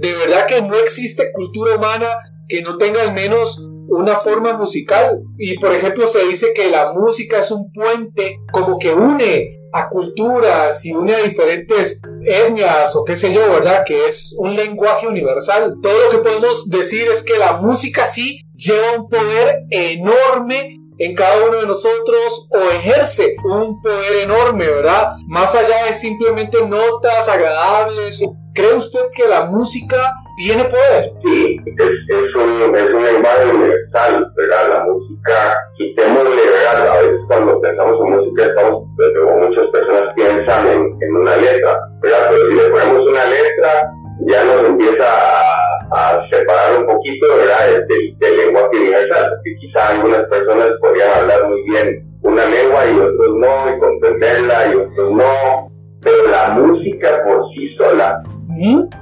de 0.00 0.12
verdad 0.12 0.46
que 0.46 0.62
no 0.62 0.76
existe 0.76 1.32
cultura 1.32 1.76
humana 1.76 2.08
que 2.48 2.62
no 2.62 2.76
tenga 2.76 3.02
al 3.02 3.12
menos 3.12 3.58
una 3.88 4.16
forma 4.16 4.56
musical. 4.56 5.22
Y 5.38 5.58
por 5.58 5.72
ejemplo 5.72 6.06
se 6.06 6.26
dice 6.26 6.52
que 6.54 6.70
la 6.70 6.92
música 6.92 7.38
es 7.40 7.50
un 7.50 7.70
puente 7.72 8.40
como 8.52 8.78
que 8.78 8.92
une 8.92 9.56
a 9.72 9.88
culturas 9.88 10.84
y 10.84 10.92
une 10.92 11.14
a 11.14 11.22
diferentes 11.22 12.00
etnias 12.24 12.96
o 12.96 13.04
qué 13.04 13.16
sé 13.16 13.32
yo, 13.32 13.40
¿verdad? 13.40 13.84
Que 13.84 14.06
es 14.06 14.34
un 14.38 14.54
lenguaje 14.54 15.06
universal. 15.06 15.74
Todo 15.82 16.04
lo 16.04 16.08
que 16.08 16.18
podemos 16.18 16.68
decir 16.68 17.08
es 17.08 17.22
que 17.22 17.38
la 17.38 17.58
música 17.58 18.06
sí 18.06 18.40
lleva 18.54 18.92
un 18.96 19.08
poder 19.08 19.64
enorme 19.70 20.76
en 20.98 21.14
cada 21.14 21.46
uno 21.46 21.60
de 21.60 21.66
nosotros 21.66 22.48
o 22.50 22.70
ejerce 22.70 23.36
un 23.44 23.80
poder 23.82 24.22
enorme, 24.22 24.66
¿verdad? 24.66 25.16
Más 25.26 25.54
allá 25.54 25.84
de 25.86 25.92
simplemente 25.92 26.66
notas 26.66 27.28
agradables. 27.28 28.22
¿Cree 28.56 28.74
usted 28.74 29.00
que 29.14 29.28
la 29.28 29.44
música 29.44 30.14
tiene 30.36 30.64
poder? 30.64 31.12
Sí, 31.24 31.60
es, 31.66 31.90
es, 32.08 32.34
un, 32.34 32.74
es 32.74 32.90
un 32.90 33.04
lenguaje 33.04 33.46
universal, 33.54 34.32
¿verdad? 34.34 34.68
La 34.70 34.84
música, 34.84 35.58
quitémosle, 35.76 36.42
¿verdad? 36.50 36.88
A 36.88 37.00
veces 37.02 37.20
cuando 37.28 37.60
pensamos 37.60 38.00
en 38.00 38.16
música, 38.16 38.46
estamos, 38.46 38.84
como 39.20 39.46
muchas 39.46 39.66
personas 39.70 40.14
piensan 40.14 40.66
en, 40.68 41.02
en 41.02 41.16
una 41.16 41.36
letra, 41.36 41.78
¿verdad? 42.00 42.30
Pero 42.30 42.48
si 42.48 42.54
le 42.54 42.70
ponemos 42.70 43.06
una 43.06 43.24
letra, 43.26 43.92
ya 44.26 44.44
nos 44.44 44.66
empieza 44.66 45.04
a 45.04 45.56
a 45.92 46.20
separar 46.30 46.80
un 46.80 46.86
poquito 46.86 47.26
¿verdad? 47.36 47.86
Del, 47.88 48.18
del, 48.18 48.36
lenguaje 48.38 48.76
universal, 48.76 49.30
porque 49.30 49.56
quizá 49.60 49.88
algunas 49.90 50.24
personas 50.24 50.70
podrían 50.80 51.12
hablar 51.12 51.48
muy 51.48 51.62
bien 51.62 52.06
una 52.22 52.44
lengua 52.46 52.86
y 52.86 52.98
otros 52.98 53.36
no, 53.36 53.76
y 53.76 53.78
comprenderla 53.78 54.72
y 54.72 54.74
otros 54.74 55.12
no, 55.12 55.75
pero 56.06 56.30
la 56.30 56.50
música 56.52 57.20
por 57.24 57.48
sí 57.52 57.74
sola 57.76 58.22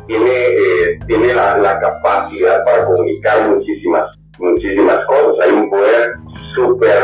tiene, 0.07 0.33
eh, 0.33 0.99
tiene 1.07 1.35
la, 1.35 1.59
la, 1.59 1.79
capacidad 1.79 2.65
para 2.65 2.87
comunicar 2.87 3.47
muchísimas, 3.49 4.17
muchísimas 4.39 4.99
cosas, 5.07 5.35
hay 5.43 5.53
un 5.53 5.71
poder 5.71 6.15
súper 6.57 7.03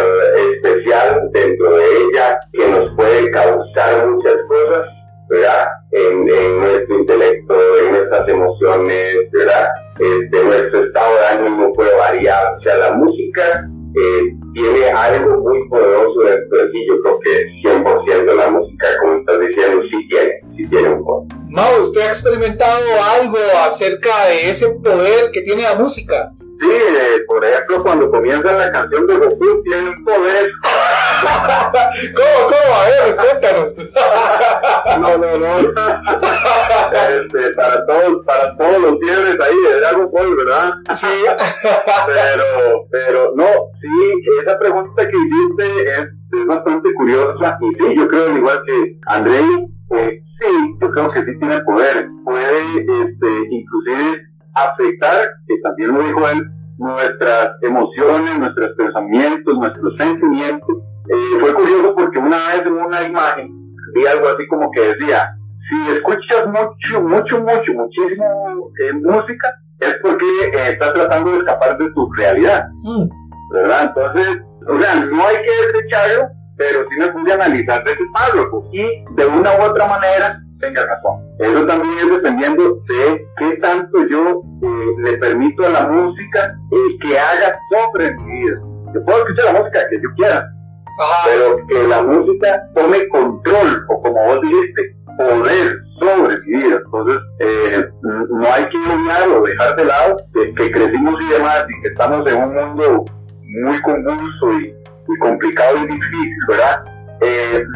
especial 0.55 1.29
dentro 1.33 1.77
de 1.77 1.85
ella 1.85 2.41
que 2.53 2.67
nos 2.67 2.91
puede 2.97 3.31
causar 3.31 4.09
muchas 4.09 4.37
cosas 4.49 4.87
¿verdad? 5.29 5.69
En, 5.93 6.29
en, 6.29 6.61
nuestro 6.61 6.99
intelecto, 6.99 7.55
en 7.79 7.93
nuestras 7.93 8.29
emociones, 8.29 9.17
¿verdad? 9.33 9.69
Este, 10.01 10.45
nuestro 10.45 10.85
estado 10.85 11.15
de 11.15 11.27
ánimo 11.27 11.73
puede 11.73 11.95
variar. 11.97 12.57
O 12.59 12.61
sea, 12.61 12.77
la 12.77 12.93
música 12.95 13.43
eh, 13.97 14.23
tiene 14.55 14.87
algo 14.91 15.39
muy 15.39 15.69
poderoso 15.69 16.21
dentro 16.21 16.59
de 16.59 16.71
sí. 16.73 16.87
Yo 16.89 17.01
creo 17.03 17.21
que 17.21 17.47
100% 17.63 18.35
la 18.35 18.51
música, 18.51 18.70
Mau, 21.61 21.83
¿usted 21.83 22.01
ha 22.01 22.09
experimentado 22.09 22.87
algo 23.21 23.37
acerca 23.67 24.25
de 24.29 24.49
ese 24.49 24.67
poder 24.83 25.31
que 25.31 25.43
tiene 25.43 25.63
la 25.63 25.75
música? 25.75 26.33
Sí, 26.39 26.71
eh, 26.71 27.21
por 27.27 27.45
ejemplo, 27.45 27.83
cuando 27.83 28.11
comienza 28.11 28.51
la 28.55 28.73
canción 28.73 29.07
de 29.07 29.19
Goku, 29.19 29.63
tiene 29.65 29.91
un 29.91 30.03
poder. 30.03 30.51
¿Cómo, 32.17 32.47
cómo? 32.47 32.75
A 32.75 32.85
ver, 32.89 33.17
cuéntanos. 33.17 33.77
no, 35.01 35.19
no, 35.19 35.37
no. 35.37 35.59
Este, 37.19 37.51
para 37.55 37.85
todos, 37.85 38.25
para 38.25 38.57
todos 38.57 38.81
los 38.81 38.99
tiempos 39.01 39.47
ahí 39.47 39.57
de 39.57 39.81
Dragon 39.81 40.11
Ball, 40.11 40.37
¿verdad? 40.37 40.73
Sí. 40.95 41.09
pero, 42.07 42.87
pero, 42.91 43.33
no, 43.37 43.49
sí, 43.83 44.41
esa 44.43 44.59
pregunta 44.59 45.07
que 45.07 45.17
hiciste 45.17 45.91
es, 45.91 46.09
es 46.41 46.47
bastante 46.47 46.89
curiosa. 46.95 47.59
Y 47.61 47.75
sí, 47.75 47.97
yo 47.99 48.09
creo, 48.09 48.35
igual 48.35 48.63
que 48.65 48.99
Andrei, 49.07 49.67
eh, 49.97 50.23
sí, 50.39 50.77
yo 50.81 50.91
creo 50.91 51.07
que 51.09 51.21
sí 51.21 51.39
tiene 51.39 51.61
poder. 51.61 52.09
Puede, 52.25 52.81
este, 52.81 53.29
inclusive 53.51 54.23
afectar, 54.55 55.29
que 55.47 55.55
también 55.63 55.95
lo 55.95 56.03
dijo 56.03 56.29
él, 56.29 56.51
nuestras 56.79 57.51
emociones, 57.63 58.39
nuestros 58.39 58.71
pensamientos, 58.77 59.59
nuestros 59.59 59.97
sentimientos. 59.97 60.77
Eh, 61.09 61.41
fue 61.41 61.55
curioso 61.55 61.95
porque 61.95 62.19
una 62.19 62.37
vez 62.37 62.63
en 62.65 62.73
una 62.73 63.03
imagen 63.03 63.61
vi 63.95 64.07
algo 64.07 64.29
así 64.29 64.47
como 64.49 64.71
que 64.71 64.81
decía, 64.81 65.37
si 65.69 65.93
escuchas 65.93 66.47
mucho, 66.47 67.03
mucho, 67.03 67.41
mucho, 67.41 67.73
muchísimo 67.73 68.71
eh, 68.83 68.93
música, 68.95 69.55
es 69.81 69.97
porque 70.03 70.25
eh, 70.53 70.69
estás 70.71 70.93
tratando 70.95 71.33
de 71.33 71.39
escapar 71.39 71.79
de 71.79 71.91
tu 71.93 72.13
realidad. 72.13 72.67
Mm. 72.83 73.09
¿Verdad? 73.53 73.93
Entonces, 73.95 74.43
o 74.69 74.81
sea, 74.81 74.95
no 75.13 75.23
hay 75.27 75.37
que 75.37 75.73
desecharlo, 75.73 76.29
pero 76.61 76.85
sí 76.91 76.99
me 76.99 77.09
puse 77.09 77.33
a 77.33 77.37
analizar 77.37 77.83
ese 77.87 78.05
párrafo 78.13 78.69
y 78.71 78.83
de 79.15 79.27
una 79.27 79.51
u 79.59 79.63
otra 79.63 79.89
manera 79.89 80.37
tenga 80.61 80.85
razón. 80.85 81.25
Eso 81.39 81.67
también 81.67 81.99
es 82.01 82.11
dependiendo 82.11 82.77
de 82.87 83.27
qué 83.39 83.57
tanto 83.63 84.07
yo 84.11 84.43
eh, 84.63 84.95
le 84.99 85.17
permito 85.17 85.65
a 85.65 85.71
la 85.71 85.89
música 85.89 86.49
eh, 86.71 86.99
que 87.01 87.19
haga 87.19 87.55
sobre 87.71 88.13
mi 88.13 88.41
vida. 88.41 88.59
Yo 88.95 89.05
puedo 89.07 89.19
escuchar 89.21 89.55
la 89.55 89.61
música 89.61 89.81
que 89.89 89.97
yo 90.03 90.09
quiera, 90.17 90.47
pero 91.25 91.67
que 91.67 91.89
la 91.89 92.03
música 92.03 92.63
tome 92.75 93.09
control, 93.09 93.87
o 93.89 94.03
como 94.03 94.23
vos 94.23 94.41
dijiste, 94.43 94.97
poder 95.17 95.79
sobre 95.99 96.41
mi 96.41 96.59
vida. 96.59 96.79
Entonces, 96.85 97.19
eh, 97.39 97.89
no 98.03 98.53
hay 98.53 98.69
que 98.69 98.79
o 98.79 99.47
dejar 99.47 99.77
de 99.77 99.85
lado 99.87 100.17
que, 100.35 100.55
que, 100.55 100.71
crecimos 100.71 101.15
y 101.23 101.33
demás 101.33 101.65
y 101.71 101.83
que 101.83 101.89
estamos 101.89 102.31
en 102.31 102.43
un 102.43 102.55
mundo 102.55 103.05
muy 103.43 103.81
convulso 103.81 104.61
y, 104.61 104.80
complicado 105.19 105.77
y 105.79 105.87
difícil, 105.87 106.37
¿verdad? 106.49 106.85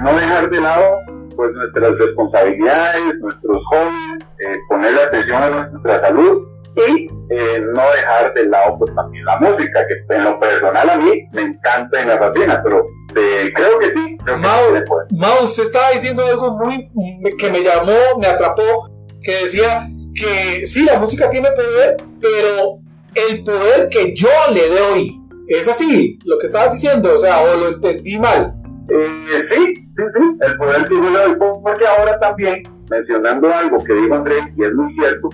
no 0.03 0.15
dejar 0.15 0.49
de 0.49 0.61
lado 0.61 1.00
pues 1.37 1.50
nuestras 1.53 1.99
responsabilidades, 1.99 3.19
nuestros 3.21 3.59
jóvenes, 3.71 4.25
eh, 4.39 4.59
ponerle 4.69 5.03
atención 5.03 5.43
a 5.43 5.69
nuestra 5.69 6.00
salud 6.00 6.49
y 6.77 7.06
eh, 7.31 7.61
no 7.61 7.83
dejar 7.93 8.34
de 8.34 8.47
lado 8.47 8.77
pues 8.78 8.94
también 8.94 9.25
la 9.25 9.39
música, 9.39 9.87
que 9.87 10.15
en 10.15 10.25
lo 10.25 10.41
personal 10.41 10.91
a 10.91 10.97
mí 10.97 11.23
me 11.33 11.43
encanta 11.43 12.03
y 12.03 12.06
me 12.06 12.19
fascina, 12.19 12.61
pero 12.62 12.87
eh, 13.17 13.53
creo 13.55 13.78
que 13.78 13.87
sí. 13.87 14.19
Creo 14.25 14.39
Mau, 15.12 15.44
usted 15.44 15.62
estaba 15.62 15.91
diciendo 15.91 16.25
algo 16.27 16.56
muy 16.59 16.91
que 17.39 17.50
me 17.50 17.62
llamó, 17.62 18.19
me 18.21 18.27
atrapó, 18.27 18.89
que 19.23 19.33
decía 19.43 19.87
que 20.15 20.67
sí, 20.67 20.84
la 20.84 20.99
música 20.99 21.28
tiene 21.28 21.50
poder, 21.53 21.97
pero 22.21 22.78
el 23.15 23.44
poder 23.44 23.89
que 23.89 24.15
yo 24.15 24.28
le 24.53 24.69
doy, 24.69 25.24
es 25.49 25.69
así, 25.69 26.19
lo 26.25 26.38
que 26.38 26.47
estabas 26.47 26.72
diciendo, 26.72 27.15
o 27.15 27.19
sea, 27.19 27.41
o 27.43 27.56
lo 27.56 27.69
entendí 27.69 28.19
mal. 28.19 28.55
Eh, 28.88 29.49
sí, 29.50 29.75
sí, 29.75 30.03
sí, 30.15 30.38
el 30.41 30.56
poder 30.56 30.88
doy 30.88 31.37
porque 31.62 31.87
ahora 31.87 32.19
también, 32.21 32.62
mencionando 32.91 33.53
algo 33.53 33.78
que 33.84 33.94
dijo 33.94 34.15
Andrés, 34.15 34.43
y 34.56 34.65
es 34.65 34.75
muy 34.75 34.93
cierto, 34.94 35.28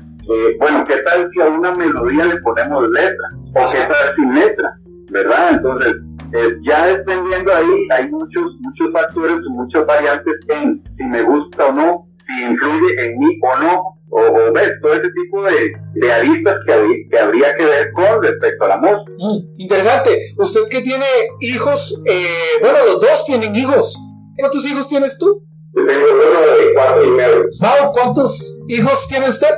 bueno, 0.60 0.84
¿qué 0.86 0.96
tal 0.98 1.28
si 1.32 1.40
a 1.40 1.46
una 1.46 1.72
melodía 1.72 2.26
le 2.26 2.36
ponemos 2.36 2.88
letra? 2.90 3.28
¿O 3.54 3.70
qué 3.72 3.78
tal 3.78 4.14
sin 4.14 4.34
letra? 4.34 4.76
¿Verdad? 5.10 5.50
Entonces, 5.54 5.94
eh, 6.32 6.56
ya 6.62 6.86
dependiendo 6.86 7.52
ahí, 7.52 7.88
hay 7.90 8.08
muchos, 8.10 8.56
muchos 8.60 8.92
factores, 8.92 9.38
muchas 9.48 9.84
variantes 9.86 10.34
en 10.48 10.80
si 10.96 11.04
me 11.04 11.22
gusta 11.22 11.66
o 11.66 11.72
no, 11.72 12.06
si 12.26 12.44
influye 12.44 13.04
en 13.04 13.18
mí 13.18 13.40
o 13.42 13.62
no, 13.62 13.82
o, 14.10 14.52
ves 14.52 14.72
todo 14.82 14.92
ese 14.92 15.10
tipo 15.10 15.42
de, 15.42 15.72
de 15.94 16.12
aristas 16.12 16.56
que, 16.66 17.06
que, 17.10 17.18
habría 17.18 17.54
que 17.56 17.64
ver 17.64 17.92
con 17.92 18.22
respecto 18.22 18.64
a 18.64 18.68
la 18.68 18.76
música. 18.78 19.12
Mm, 19.18 19.60
interesante. 19.60 20.20
Usted 20.36 20.66
que 20.68 20.82
tiene 20.82 21.06
hijos, 21.40 22.02
eh, 22.06 22.58
bueno, 22.60 22.78
los 22.86 23.00
dos 23.00 23.24
tienen 23.24 23.54
hijos. 23.54 23.96
¿Cuántos 24.38 24.66
hijos 24.66 24.88
tienes 24.88 25.18
tú? 25.18 25.44
Yo 25.74 25.86
tengo 25.86 26.06
uno 26.06 26.40
de 26.40 26.74
cuatro 26.74 27.04
y 27.04 27.10
medio. 27.10 27.44
Mau, 27.60 27.92
¿cuántos 27.92 28.62
hijos 28.68 29.06
tiene 29.08 29.28
usted? 29.28 29.54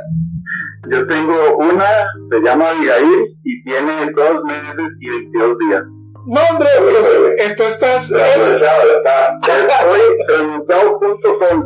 Yo 0.91 1.07
tengo 1.07 1.57
una, 1.59 2.07
se 2.31 2.41
llama 2.45 2.71
Abigail 2.71 3.37
y 3.45 3.63
tiene 3.63 4.11
dos 4.15 4.45
meses 4.45 4.91
y 5.01 5.09
22 5.09 5.59
días. 5.59 5.83
No, 6.27 6.41
hombre, 6.51 6.69
pues, 6.81 7.07
esto 7.51 7.65
estás. 7.65 8.05
Estoy 8.05 8.61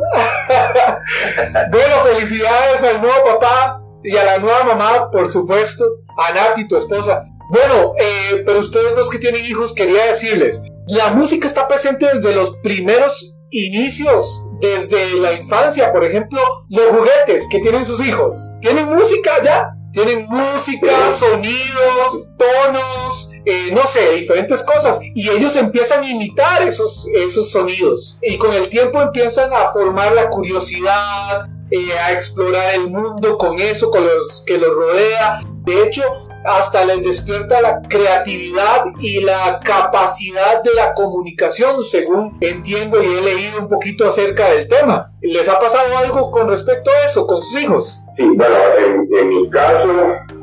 bueno, 1.71 1.95
felicidades 2.05 2.83
al 2.83 3.01
nuevo 3.01 3.23
papá 3.25 3.81
y 4.03 4.17
a 4.17 4.25
la 4.25 4.37
nueva 4.39 4.63
mamá, 4.63 5.11
por 5.11 5.29
supuesto. 5.29 5.85
A 6.17 6.33
Nati, 6.33 6.67
tu 6.67 6.75
esposa. 6.75 7.23
Bueno, 7.49 7.93
eh, 7.99 8.43
pero 8.45 8.59
ustedes 8.59 8.95
dos 8.95 9.09
que 9.09 9.19
tienen 9.19 9.45
hijos, 9.45 9.73
quería 9.73 10.05
decirles: 10.07 10.63
la 10.87 11.11
música 11.11 11.47
está 11.47 11.67
presente 11.67 12.07
desde 12.13 12.33
los 12.33 12.57
primeros 12.57 13.35
inicios 13.51 14.43
desde 14.59 15.19
la 15.19 15.33
infancia, 15.33 15.91
por 15.91 16.03
ejemplo, 16.03 16.39
los 16.69 16.87
juguetes 16.87 17.47
que 17.49 17.59
tienen 17.59 17.85
sus 17.85 18.05
hijos, 18.05 18.55
¿tienen 18.61 18.87
música 18.87 19.41
ya? 19.43 19.69
Tienen 19.93 20.25
música, 20.27 21.11
sonidos, 21.11 22.35
tonos, 22.37 23.31
eh, 23.49 23.71
no 23.71 23.87
sé, 23.87 24.11
diferentes 24.11 24.61
cosas. 24.61 24.99
Y 25.15 25.29
ellos 25.29 25.55
empiezan 25.55 26.03
a 26.03 26.09
imitar 26.09 26.63
esos, 26.63 27.07
esos 27.15 27.49
sonidos. 27.49 28.19
Y 28.21 28.37
con 28.37 28.53
el 28.53 28.67
tiempo 28.67 29.01
empiezan 29.01 29.53
a 29.53 29.71
formar 29.71 30.11
la 30.11 30.29
curiosidad, 30.29 31.47
eh, 31.71 31.93
a 31.97 32.11
explorar 32.11 32.75
el 32.75 32.89
mundo 32.89 33.37
con 33.37 33.57
eso, 33.57 33.89
con 33.89 34.05
los 34.05 34.43
que 34.45 34.57
los 34.57 34.75
rodea. 34.75 35.39
De 35.63 35.81
hecho, 35.81 36.03
hasta 36.43 36.83
les 36.83 37.01
despierta 37.01 37.61
la 37.61 37.81
creatividad 37.83 38.83
y 38.99 39.21
la 39.21 39.61
capacidad 39.63 40.61
de 40.61 40.73
la 40.73 40.93
comunicación, 40.93 41.83
según 41.83 42.37
entiendo 42.41 43.01
y 43.01 43.05
he 43.05 43.21
leído 43.21 43.59
un 43.61 43.69
poquito 43.69 44.07
acerca 44.07 44.49
del 44.49 44.67
tema. 44.67 45.13
¿Les 45.21 45.47
ha 45.47 45.57
pasado 45.57 45.97
algo 45.97 46.31
con 46.31 46.49
respecto 46.49 46.91
a 46.91 47.05
eso, 47.05 47.25
con 47.25 47.41
sus 47.41 47.61
hijos? 47.61 48.03
Sí, 48.17 48.23
bueno, 48.23 48.55
en, 48.77 49.29
mi 49.29 49.49
caso, 49.49 49.87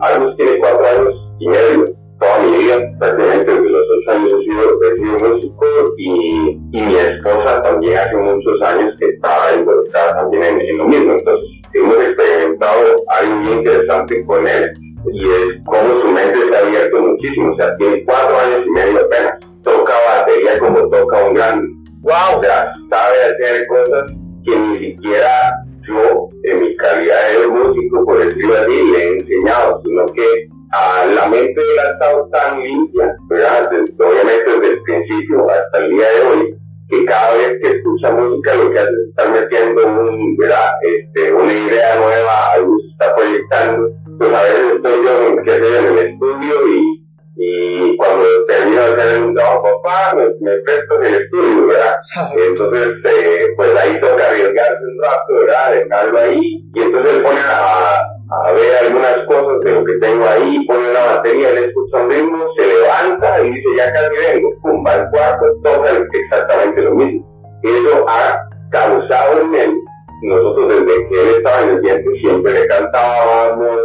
Agus 0.00 0.36
tiene 0.36 0.58
cuatro 0.58 0.86
años 0.86 1.14
y 1.38 1.48
medio. 1.48 2.03
Toda 2.24 2.38
mi 2.38 2.56
vida, 2.56 2.78
prácticamente 2.98 3.52
desde 3.52 3.68
los 3.68 3.86
ocho 3.90 4.10
años 4.12 4.32
he 4.32 4.94
sido, 4.94 5.28
músico 5.28 5.66
y, 5.98 6.58
y, 6.72 6.82
mi 6.82 6.94
esposa 6.94 7.60
también 7.60 7.98
hace 7.98 8.16
muchos 8.16 8.62
años 8.62 8.94
que 8.98 9.08
estaba 9.10 9.52
involucrada 9.54 10.16
también 10.16 10.58
en, 10.58 10.78
lo 10.78 10.86
mismo. 10.86 11.12
Entonces, 11.12 11.60
hemos 11.74 11.96
experimentado 11.96 12.96
algo 13.08 13.34
muy 13.36 13.52
interesante 13.58 14.24
con 14.24 14.46
él 14.46 14.72
y 15.12 15.28
es 15.28 15.44
cómo 15.66 16.00
su 16.00 16.06
mente 16.08 16.38
se 16.48 16.56
ha 16.56 16.66
abierto 16.66 16.98
muchísimo. 17.02 17.52
O 17.52 17.56
sea, 17.56 17.76
tiene 17.76 18.02
cuatro 18.06 18.38
años 18.38 18.62
y 18.66 18.70
medio 18.70 19.00
apenas. 19.00 19.38
Toca 19.62 19.92
batería 20.06 20.58
como 20.60 20.88
toca 20.88 21.24
un 21.24 21.34
gran. 21.34 21.62
¡Wow! 22.00 22.38
O 22.38 22.42
sea, 22.42 22.72
sabe 22.88 23.16
hacer 23.22 23.66
cosas 23.66 24.12
que 24.46 24.56
ni 24.56 24.76
siquiera 24.76 25.52
yo, 25.86 26.28
en 26.44 26.60
mi 26.62 26.74
calidad 26.76 27.38
de 27.38 27.48
músico, 27.48 28.04
por 28.06 28.24
decirlo 28.24 28.54
así, 28.54 28.82
le 28.92 28.98
he 28.98 29.12
enseñado, 29.18 29.82
sino 29.84 30.06
que 30.06 30.53
a 30.72 31.06
la 31.06 31.26
mente 31.28 31.60
de 31.60 31.72
él 31.72 31.78
ha 31.78 31.92
estado 31.92 32.28
tan 32.32 32.62
limpia, 32.62 33.16
¿verdad? 33.28 33.70
obviamente 33.98 34.50
desde 34.52 34.72
el 34.72 34.82
principio 34.82 35.50
hasta 35.50 35.78
el 35.78 35.90
día 35.90 36.06
de 36.08 36.26
hoy, 36.26 36.56
que 36.88 37.04
cada 37.04 37.36
vez 37.36 37.58
que 37.62 37.68
escucha 37.70 38.10
música 38.12 38.54
lo 38.54 38.70
que 38.70 38.78
hace 38.78 38.90
es 38.90 39.08
estar 39.08 39.30
metiendo 39.30 39.86
un, 39.86 40.36
¿verdad? 40.36 40.70
Este, 40.82 41.32
una 41.32 41.52
idea 41.52 41.96
nueva, 41.96 42.52
algo 42.54 42.76
se 42.80 42.88
está 42.88 43.14
proyectando. 43.14 43.90
Pues 44.18 44.30
a 44.30 44.42
veces 44.42 44.72
estoy 44.76 45.04
yo 45.04 45.26
en, 45.28 45.48
en 45.48 45.86
el 45.86 45.98
estudio 45.98 46.68
y 46.68 47.04
y 47.36 47.96
cuando 47.96 48.24
termino 48.46 48.80
de 48.80 49.02
hacer 49.02 49.22
un 49.22 49.34
trabajo, 49.34 49.82
papá, 49.82 50.16
me, 50.16 50.24
me 50.40 50.56
presto 50.60 51.02
en 51.02 51.06
el 51.06 51.22
estudio, 51.22 51.66
¿verdad? 51.66 51.96
Entonces, 52.36 52.88
eh, 53.04 53.46
pues 53.56 53.80
ahí 53.80 54.00
toca 54.00 54.26
arriesgarse 54.26 54.84
un 54.84 55.02
rato, 55.02 55.34
¿verdad? 55.34 55.72
Dejarlo 55.72 56.18
ahí, 56.18 56.64
y 56.74 56.80
entonces 56.80 57.14
pone 57.22 57.40
a, 57.40 58.02
a 58.30 58.52
ver 58.52 58.86
algunas 58.86 59.22
cosas 59.26 59.60
de 59.60 59.72
lo 59.72 59.84
que 59.84 59.92
tengo 60.00 60.24
ahí, 60.24 60.64
pone 60.66 60.90
una 60.90 61.16
batería, 61.16 61.50
él 61.50 61.58
escucha 61.58 62.02
un 62.02 62.10
ritmo, 62.10 62.44
se 62.56 62.66
levanta 62.66 63.42
y 63.42 63.50
dice, 63.50 63.68
ya 63.76 63.92
casi 63.92 64.32
vengo, 64.32 64.50
pum, 64.62 64.84
va 64.86 64.92
al 64.92 65.10
cuarto, 65.10 65.44
toca 65.62 65.90
exactamente 66.12 66.80
lo 66.82 66.94
mismo. 66.94 67.60
Eso 67.62 68.04
ha 68.08 68.48
causado 68.70 69.40
en 69.42 69.54
él, 69.54 69.74
nosotros 70.22 70.68
desde 70.68 71.08
que 71.08 71.22
él 71.22 71.28
estaba 71.36 71.60
en 71.62 71.68
el 71.70 71.80
vientre 71.80 72.20
siempre 72.20 72.52
le 72.52 72.66
cantábamos, 72.66 73.78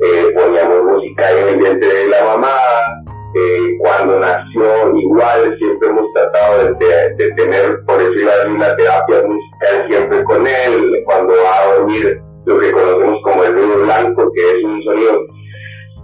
eh, 0.00 0.32
poníamos 0.34 0.84
música 0.84 1.30
en 1.32 1.48
el 1.48 1.56
vientre 1.56 1.88
de 1.88 2.06
la 2.06 2.24
mamá, 2.24 2.56
eh, 3.34 3.76
cuando 3.78 4.18
nació 4.18 4.96
igual 4.96 5.56
siempre 5.58 5.88
hemos 5.88 6.12
tratado 6.14 6.74
de, 6.74 7.32
tener, 7.36 7.84
por 7.86 7.98
decirlo 7.98 8.30
así, 8.30 8.50
una 8.50 8.76
terapia 8.76 9.22
musical 9.22 9.86
siempre 9.88 10.24
con 10.24 10.46
él, 10.46 11.02
cuando 11.04 11.34
va 11.34 11.58
a 11.58 11.74
dormir 11.76 12.29
lo 12.46 12.58
que 12.58 12.72
conocemos 12.72 13.20
como 13.22 13.44
el 13.44 13.52
ruido 13.52 13.82
blanco, 13.82 14.32
que 14.34 14.50
es 14.50 14.64
un 14.64 14.82
sonido 14.82 15.26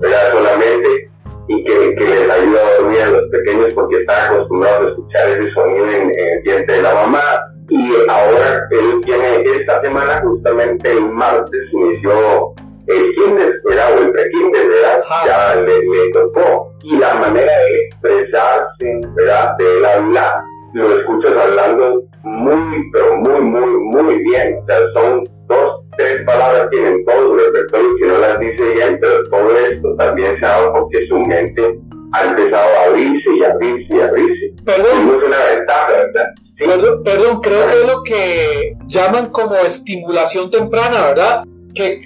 ¿verdad? 0.01 0.33
solamente 0.33 1.11
y 1.49 1.65
que, 1.65 1.95
que, 1.95 2.05
les 2.05 2.31
ayuda 2.31 2.61
a 2.61 2.81
dormir 2.81 3.01
a 3.03 3.11
los 3.11 3.31
pequeños 3.31 3.75
porque 3.75 3.99
están 3.99 4.35
acostumbrados 4.35 4.87
a 4.87 4.89
escuchar 4.91 5.29
ese 5.29 5.53
sonido 5.53 5.87
en, 5.87 6.11
el 6.11 6.43
vientre 6.43 6.77
de 6.77 6.83
la 6.83 6.95
mamá. 6.95 7.21
Y 7.69 7.93
ahora 8.09 8.67
él 8.71 9.01
tiene 9.05 9.43
esta 9.43 9.81
semana, 9.81 10.21
justamente 10.23 10.91
el 10.91 11.09
martes, 11.11 11.61
inició 11.73 12.53
el 12.87 13.15
kinder, 13.15 13.61
¿verdad? 13.65 13.97
O 13.97 14.03
el 14.03 14.13
pre-kinder, 14.13 14.69
¿verdad? 14.69 15.01
Ya 15.27 15.55
le, 15.57 15.79
le, 15.79 16.11
tocó. 16.13 16.73
Y 16.83 16.97
la 16.97 17.15
manera 17.15 17.53
de 17.53 17.87
expresarse, 17.87 19.01
¿verdad? 19.15 19.57
De 19.59 19.79
él 19.79 19.85
hablar, 19.85 20.35
lo 20.75 20.99
escuchas 20.99 21.33
hablando 21.37 22.03
muy, 22.23 22.91
pero 22.93 23.17
muy, 23.17 23.41
muy, 23.41 23.71
muy 23.71 24.23
bien. 24.23 24.61
O 24.63 24.67
sea, 24.67 24.79
son 24.95 25.25
dos, 25.49 25.83
tres 25.97 26.23
palabras 26.25 26.69
tienen 26.71 27.05
todo 27.05 27.35
el 27.35 27.47
repertorio 27.47 27.97
que 28.01 28.07
no 28.07 28.19
las 28.19 28.41
dice 28.41 28.65
bien, 28.65 28.99
pero 29.01 29.23
todo 29.31 29.57
esto 29.57 29.95
también 29.97 30.39
se 30.39 30.47
ha 30.47 30.49
dado 30.49 30.73
porque 30.75 31.07
su 31.07 31.19
mente 31.21 31.79
ha 32.13 32.25
empezado 32.25 32.79
a 32.79 32.85
abrirse 32.89 33.31
y 33.37 33.45
abrirse 33.45 33.97
y 33.97 34.01
abrirse. 34.01 34.63
Perdón. 34.65 35.21
Es 35.21 35.27
una 35.27 35.45
ventaja, 35.57 35.91
¿verdad? 35.91 36.27
Perdón, 36.59 37.03
perdón, 37.05 37.41
creo 37.41 37.67
que 37.67 37.81
es 37.81 37.87
lo 37.87 38.03
que 38.03 38.77
llaman 38.87 39.27
como 39.27 39.55
estimulación 39.57 40.51
temprana, 40.51 41.09
¿verdad? 41.09 41.43
que, 41.77 42.01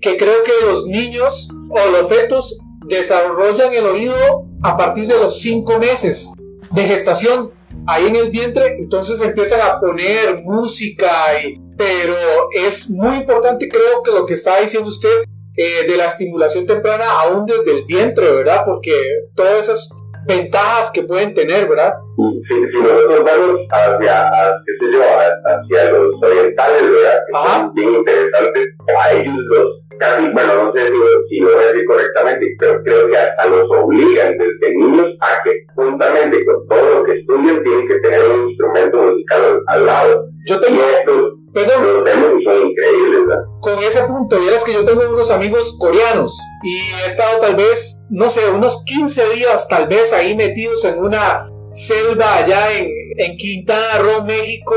que, 0.00 0.16
creo 0.16 0.42
que 0.44 0.66
los 0.66 0.86
niños 0.86 1.48
o 1.70 1.90
los 1.90 2.08
fetos 2.08 2.58
desarrollan 2.86 3.72
el 3.72 3.86
oído 3.86 4.46
a 4.62 4.76
partir 4.76 5.06
de 5.06 5.18
los 5.18 5.40
cinco 5.40 5.78
meses 5.78 6.32
de 6.70 6.82
gestación 6.82 7.50
ahí 7.86 8.06
en 8.06 8.16
el 8.16 8.30
vientre, 8.30 8.76
entonces 8.78 9.20
empiezan 9.20 9.60
a 9.60 9.80
poner 9.80 10.42
música, 10.44 11.10
y, 11.42 11.60
pero 11.76 12.14
es 12.56 12.90
muy 12.90 13.16
importante 13.16 13.68
creo 13.68 14.02
que 14.02 14.12
lo 14.12 14.26
que 14.26 14.34
está 14.34 14.60
diciendo 14.60 14.88
usted 14.88 15.24
eh, 15.56 15.86
de 15.88 15.96
la 15.96 16.06
estimulación 16.06 16.66
temprana 16.66 17.04
aún 17.20 17.46
desde 17.46 17.78
el 17.78 17.84
vientre, 17.84 18.30
¿verdad? 18.32 18.62
Porque 18.64 18.92
todas 19.36 19.60
esas 19.60 19.88
ventajas 20.26 20.90
que 20.92 21.02
pueden 21.02 21.32
tener, 21.32 21.68
¿verdad? 21.68 21.94
Si, 22.48 22.54
si 22.54 22.80
nosotros 22.80 23.22
vamos 23.24 23.60
hacia, 23.70 24.30
qué 24.66 24.72
sé 24.80 24.92
yo, 24.92 25.02
hacia 25.02 25.92
los 25.92 26.14
orientales, 26.22 26.82
¿verdad? 26.82 27.18
Que 27.26 27.48
son 27.48 27.74
bien 27.74 27.94
interesantes, 27.94 28.64
a 29.00 29.12
ellos 29.12 29.36
los 29.36 29.84
casi, 29.98 30.28
bueno, 30.30 30.64
no 30.64 30.72
sé 30.74 30.90
si, 31.28 31.38
lo 31.38 31.52
voy 31.52 31.62
a 31.62 31.66
decir 31.68 31.86
correctamente, 31.86 32.56
pero 32.58 32.82
creo 32.82 33.08
que 33.08 33.16
hasta 33.16 33.46
los 33.46 33.70
obligan 33.70 34.36
desde 34.36 34.76
niños 34.76 35.06
a 35.20 35.42
que 35.44 35.52
juntamente 35.76 36.44
con 36.44 36.66
todo 36.66 36.98
lo 36.98 37.04
que 37.04 37.12
estudian 37.12 37.62
tienen 37.62 37.86
que 37.86 37.98
tener 38.00 38.28
un 38.28 38.48
instrumento 38.48 38.96
musical 38.96 39.62
al, 39.68 39.86
lado. 39.86 40.20
Yo 40.46 40.58
tengo... 40.58 40.82
Perdón. 41.06 41.43
Con 43.60 43.82
ese 43.82 44.02
punto, 44.04 44.40
vieras 44.40 44.64
que 44.64 44.72
yo 44.72 44.84
tengo 44.84 45.02
unos 45.08 45.30
amigos 45.30 45.76
coreanos 45.78 46.36
y 46.62 46.76
he 46.94 47.06
estado 47.06 47.38
tal 47.40 47.54
vez, 47.54 48.04
no 48.10 48.28
sé, 48.28 48.48
unos 48.48 48.82
15 48.84 49.30
días 49.30 49.68
tal 49.68 49.86
vez 49.86 50.12
ahí 50.12 50.34
metidos 50.34 50.84
en 50.84 50.98
una 50.98 51.48
selva 51.72 52.36
allá 52.36 52.72
en, 52.76 52.88
en 53.18 53.36
Quintana 53.36 53.98
Roo, 53.98 54.24
México, 54.24 54.74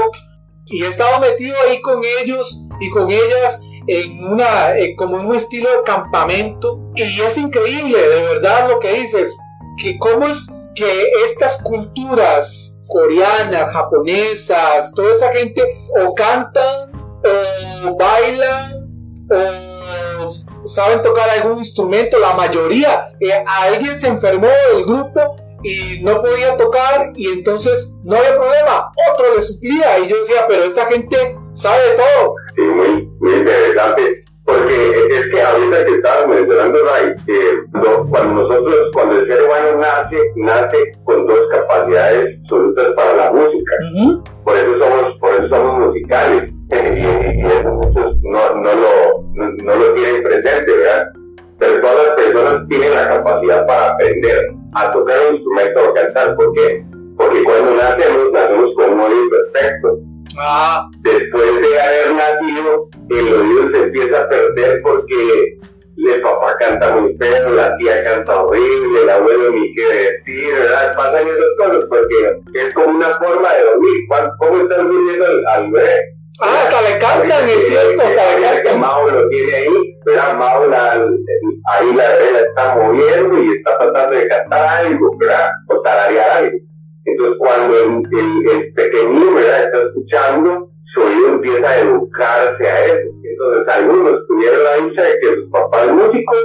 y 0.66 0.84
he 0.84 0.88
estado 0.88 1.20
metido 1.20 1.56
ahí 1.68 1.82
con 1.82 2.02
ellos 2.22 2.64
y 2.80 2.90
con 2.90 3.10
ellas 3.10 3.62
en 3.88 4.24
una, 4.24 4.74
como 4.98 5.20
en 5.20 5.28
un 5.28 5.36
estilo 5.36 5.70
de 5.70 5.84
campamento, 5.86 6.92
y 6.96 7.22
es 7.22 7.38
increíble, 7.38 7.98
de 7.98 8.22
verdad, 8.22 8.70
lo 8.70 8.80
que 8.80 8.94
dices, 8.94 9.36
que 9.82 9.98
cómo 9.98 10.28
es 10.28 10.48
que 10.78 11.08
estas 11.26 11.62
culturas 11.64 12.80
coreanas, 12.90 13.72
japonesas, 13.74 14.94
toda 14.94 15.14
esa 15.14 15.30
gente 15.34 15.62
o 16.00 16.14
cantan 16.14 16.92
o 17.86 17.98
bailan 17.98 18.90
o 19.32 20.68
saben 20.68 21.02
tocar 21.02 21.30
algún 21.30 21.60
instrumento, 21.60 22.20
la 22.20 22.34
mayoría. 22.34 23.10
Eh, 23.20 23.32
alguien 23.46 23.96
se 23.96 24.08
enfermó 24.08 24.48
del 24.74 24.86
grupo 24.86 25.36
y 25.64 26.00
no 26.04 26.22
podía 26.22 26.56
tocar 26.56 27.12
y 27.16 27.28
entonces 27.30 27.96
no 28.04 28.16
había 28.16 28.36
problema, 28.36 28.92
otro 29.12 29.36
le 29.36 29.42
suplía 29.42 30.00
y 30.00 30.08
yo 30.08 30.20
decía, 30.20 30.46
pero 30.48 30.64
esta 30.64 30.86
gente 30.86 31.38
sabe 31.54 31.82
todo. 31.96 32.36
Muy, 32.58 33.10
muy. 33.20 33.46
Porque 34.48 35.08
es 35.10 35.28
que 35.28 35.42
ahorita 35.42 35.86
que 35.86 35.96
estabas 35.96 36.28
mencionando, 36.30 36.80
Ray, 36.86 37.16
cuando 38.10 38.44
nosotros, 38.44 38.76
cuando 38.94 39.20
el 39.20 39.28
ser 39.28 39.44
humano 39.44 39.78
nace, 39.78 40.18
nace 40.38 40.92
con 41.04 41.28
dos 41.28 41.40
capacidades 41.52 42.40
absolutas 42.44 42.94
para 42.96 43.14
la 43.18 43.32
música. 43.34 43.74
Por 44.46 44.56
eso 44.56 44.80
somos, 44.80 45.20
por 45.20 45.34
eso 45.34 45.50
somos 45.50 45.88
musicales. 45.88 46.50
y, 46.72 47.46
eso 47.46 47.70
muchos 47.74 48.16
no, 48.24 48.56
no, 48.56 48.74
lo, 48.74 49.66
no, 49.66 49.76
lo 49.76 49.94
tienen 49.96 50.24
presente, 50.24 50.78
¿verdad? 50.78 51.08
Pero 51.60 51.82
todas 51.82 52.08
las 52.08 52.16
personas 52.16 52.68
tienen 52.70 52.94
la 52.94 53.14
capacidad 53.16 53.68
para 53.68 53.90
aprender 53.90 54.46
a 54.76 54.92
tocar 54.92 55.18
un 55.28 55.36
instrumento 55.36 55.90
o 55.90 55.94
cantar. 55.94 56.36
¿Por 56.38 56.54
qué? 56.54 56.86
Porque 57.18 57.44
cuando 57.44 57.74
nacemos, 57.74 58.32
nacemos 58.32 58.74
con 58.76 58.94
un 58.94 59.00
oído 59.02 59.24
perfecto 59.52 60.00
Ah. 60.40 60.88
De 61.62 61.82
haber 61.82 62.14
nacido, 62.14 62.90
el 63.10 63.34
oído 63.34 63.72
se 63.72 63.78
empieza 63.88 64.22
a 64.22 64.30
perder 64.30 64.82
porque 64.82 65.58
el 65.98 66.22
papá 66.22 66.56
canta 66.60 66.96
muy 66.96 67.18
feo, 67.18 67.50
la 67.52 67.76
tía 67.76 68.04
canta 68.04 68.44
horrible, 68.44 69.02
el 69.02 69.10
abuelo 69.10 69.52
ni 69.52 69.74
qué 69.74 69.84
decir, 69.84 70.54
¿verdad? 70.54 70.96
Pasan 70.96 71.28
esas 71.28 71.54
cosas 71.58 71.86
porque 71.90 72.42
es 72.54 72.74
como 72.74 72.96
una 72.96 73.18
forma 73.18 73.54
de 73.54 73.64
dormir. 73.64 74.08
¿Cómo 74.40 74.62
están 74.62 74.88
durmiendo 74.88 75.26
al, 75.48 75.72
bebé? 75.72 76.02
Ah, 76.42 76.64
hasta 76.64 76.82
le 76.84 77.00
cantan, 77.00 77.50
es 77.50 77.68
cierto, 77.68 78.04
hasta 78.04 78.36
le 78.36 78.42
cantan. 78.44 78.80
Mao 78.80 79.10
lo 79.10 79.28
tiene 79.30 79.54
ahí, 79.54 79.96
¿verdad? 80.06 80.38
Mao 80.38 80.68
la, 80.68 80.94
ahí 80.94 81.94
la 81.94 82.04
la 82.04 82.40
está 82.40 82.76
moviendo 82.76 83.44
y 83.44 83.58
está 83.58 83.78
tratando 83.78 84.18
de 84.18 84.28
cantar 84.28 84.86
algo, 84.86 85.18
¿verdad? 85.18 85.50
O 85.68 85.82
tararear 85.82 86.30
algo. 86.30 86.58
Entonces, 87.06 87.38
cuando 87.40 87.76
el, 87.80 88.50
el, 88.52 88.74
pequeño 88.74 89.40
está 89.40 89.82
escuchando, 89.82 90.72
su 90.98 91.04
oído 91.04 91.28
empieza 91.30 91.70
a 91.70 91.80
educarse 91.80 92.68
a 92.68 92.86
eso. 92.86 93.10
Entonces, 93.24 93.76
algunos 93.76 94.28
tuvieron 94.28 94.64
la 94.64 94.88
dicha 94.88 95.04
de 95.04 95.20
que 95.22 95.36
sus 95.36 95.50
papás 95.52 95.92
músicos 95.92 96.38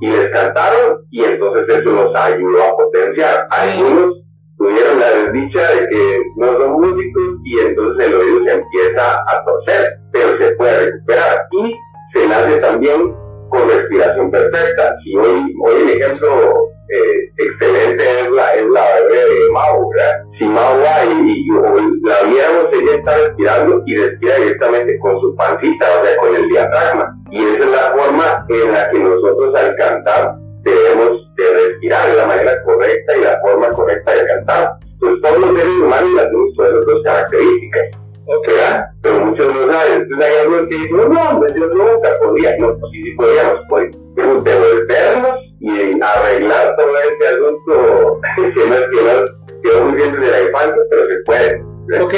y 0.00 0.10
les 0.10 0.30
cantaron, 0.30 0.98
y 1.10 1.24
entonces 1.24 1.76
eso 1.76 1.90
los 1.90 2.14
ayudó 2.14 2.62
a 2.62 2.76
potenciar. 2.76 3.48
Algunos 3.50 4.22
tuvieron 4.56 4.98
la 5.00 5.10
desdicha 5.10 5.60
de 5.72 5.88
que 5.88 6.22
no 6.36 6.46
son 6.58 6.72
músicos 6.72 7.24
y 7.44 7.58
entonces 7.58 8.06
el 8.06 8.14
oído 8.14 8.44
se 8.44 8.52
empieza 8.52 9.20
a 9.26 9.44
torcer, 9.44 9.98
pero 10.12 10.38
se 10.38 10.54
puede 10.54 10.86
recuperar. 10.86 11.46
Y 11.50 11.74
se 12.12 12.60
también 12.60 13.14
con 13.48 13.68
respiración 13.68 14.30
perfecta. 14.30 14.94
Si 15.02 15.16
hoy, 15.16 15.54
hoy 15.64 15.82
el 15.82 15.88
ejemplo 15.90 16.70
eh, 16.88 17.32
excelente 17.36 18.02
es 18.20 18.30
la, 18.30 18.54
es 18.54 18.66
la 18.66 18.84
bebé 19.00 19.16
de 19.16 19.50
Mao, 19.52 19.90
¿verdad? 19.90 20.24
Si 20.38 20.44
Mao 20.44 20.80
va 20.80 21.04
y, 21.04 21.46
la 22.02 22.22
viéramos, 22.30 22.68
ella 22.72 22.94
está 22.94 23.16
respirando 23.16 23.82
y 23.86 23.96
respira 23.96 24.36
directamente 24.36 24.98
con 25.00 25.20
su 25.20 25.34
pancita, 25.36 25.86
o 26.00 26.04
sea, 26.04 26.16
con 26.16 26.34
el 26.34 26.48
diafragma. 26.48 27.14
Y 27.30 27.44
esa 27.44 27.58
es 27.58 27.70
la 27.70 27.94
forma 27.96 28.46
en 28.48 28.72
la 28.72 28.90
que 28.90 28.98
nosotros 29.00 29.54
al 29.54 29.76
cantar 29.76 30.34
debemos 30.62 31.34
de 31.36 31.44
respirar 31.50 32.10
de 32.10 32.16
la 32.16 32.26
manera 32.26 32.62
correcta 32.64 33.16
y 33.16 33.20
la 33.20 33.38
forma 33.40 33.68
correcta 33.70 34.14
de 34.14 34.26
cantar. 34.26 34.70
Entonces 34.94 35.22
todos 35.22 35.38
los 35.38 35.60
seres 35.60 35.74
humanos 35.74 36.14
tenemos 36.14 36.52
todas 36.56 36.86
dos 36.86 37.02
características. 37.04 37.90
¿verdad? 38.46 38.84
Pero 39.02 39.24
muchos 39.24 39.54
no 39.54 39.72
saben. 39.72 40.02
Entonces 40.02 40.28
hay 40.28 40.40
algunos 40.42 40.68
que 40.68 40.74
dicen, 40.74 40.96
no, 40.96 41.08
no, 41.08 41.46
yo 41.48 41.66
nunca 41.66 42.14
podía. 42.22 42.56
No, 42.58 42.78
pues 42.78 42.92
sí, 42.92 43.02
sí 43.04 43.10
podíamos, 43.16 43.60
pues. 43.68 43.96
Pero 44.16 44.40
devolvernos 44.42 45.47
y 45.60 45.70
arreglar 46.00 46.76
todo 46.76 46.92
este 46.98 47.28
asunto 47.28 48.20
que 48.56 48.66
no 48.66 49.38
que 49.62 49.80
muy 49.80 49.94
bien 49.96 50.12
desde 50.12 50.30
la 50.30 50.42
infancia, 50.42 50.82
pero 50.90 51.04
se 51.04 51.16
puede. 51.24 52.02
Ok, 52.02 52.14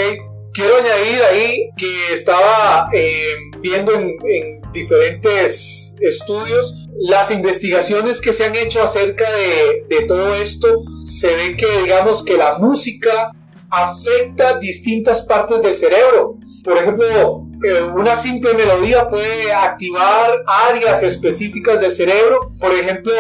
quiero 0.52 0.76
añadir 0.76 1.22
ahí 1.22 1.70
que 1.76 2.12
estaba 2.12 2.88
eh, 2.92 3.34
viendo 3.60 3.94
en, 3.94 4.16
en, 4.24 4.60
diferentes 4.72 5.96
estudios 6.00 6.86
las 7.00 7.32
investigaciones 7.32 8.20
que 8.20 8.32
se 8.32 8.44
han 8.44 8.54
hecho 8.54 8.82
acerca 8.82 9.28
de, 9.32 9.84
de 9.88 10.04
todo 10.06 10.34
esto. 10.34 10.82
Se 11.04 11.34
ve 11.34 11.56
que, 11.56 11.66
digamos, 11.82 12.22
que 12.24 12.36
la 12.36 12.58
música 12.58 13.32
afecta 13.70 14.58
distintas 14.58 15.24
partes 15.26 15.62
del 15.62 15.74
cerebro. 15.74 16.36
Por 16.62 16.76
ejemplo, 16.76 17.48
una 17.94 18.16
simple 18.16 18.54
melodía 18.54 19.08
puede 19.08 19.52
activar 19.52 20.42
áreas 20.46 21.02
específicas 21.02 21.80
del 21.80 21.92
cerebro, 21.92 22.52
por 22.58 22.72
ejemplo, 22.72 23.12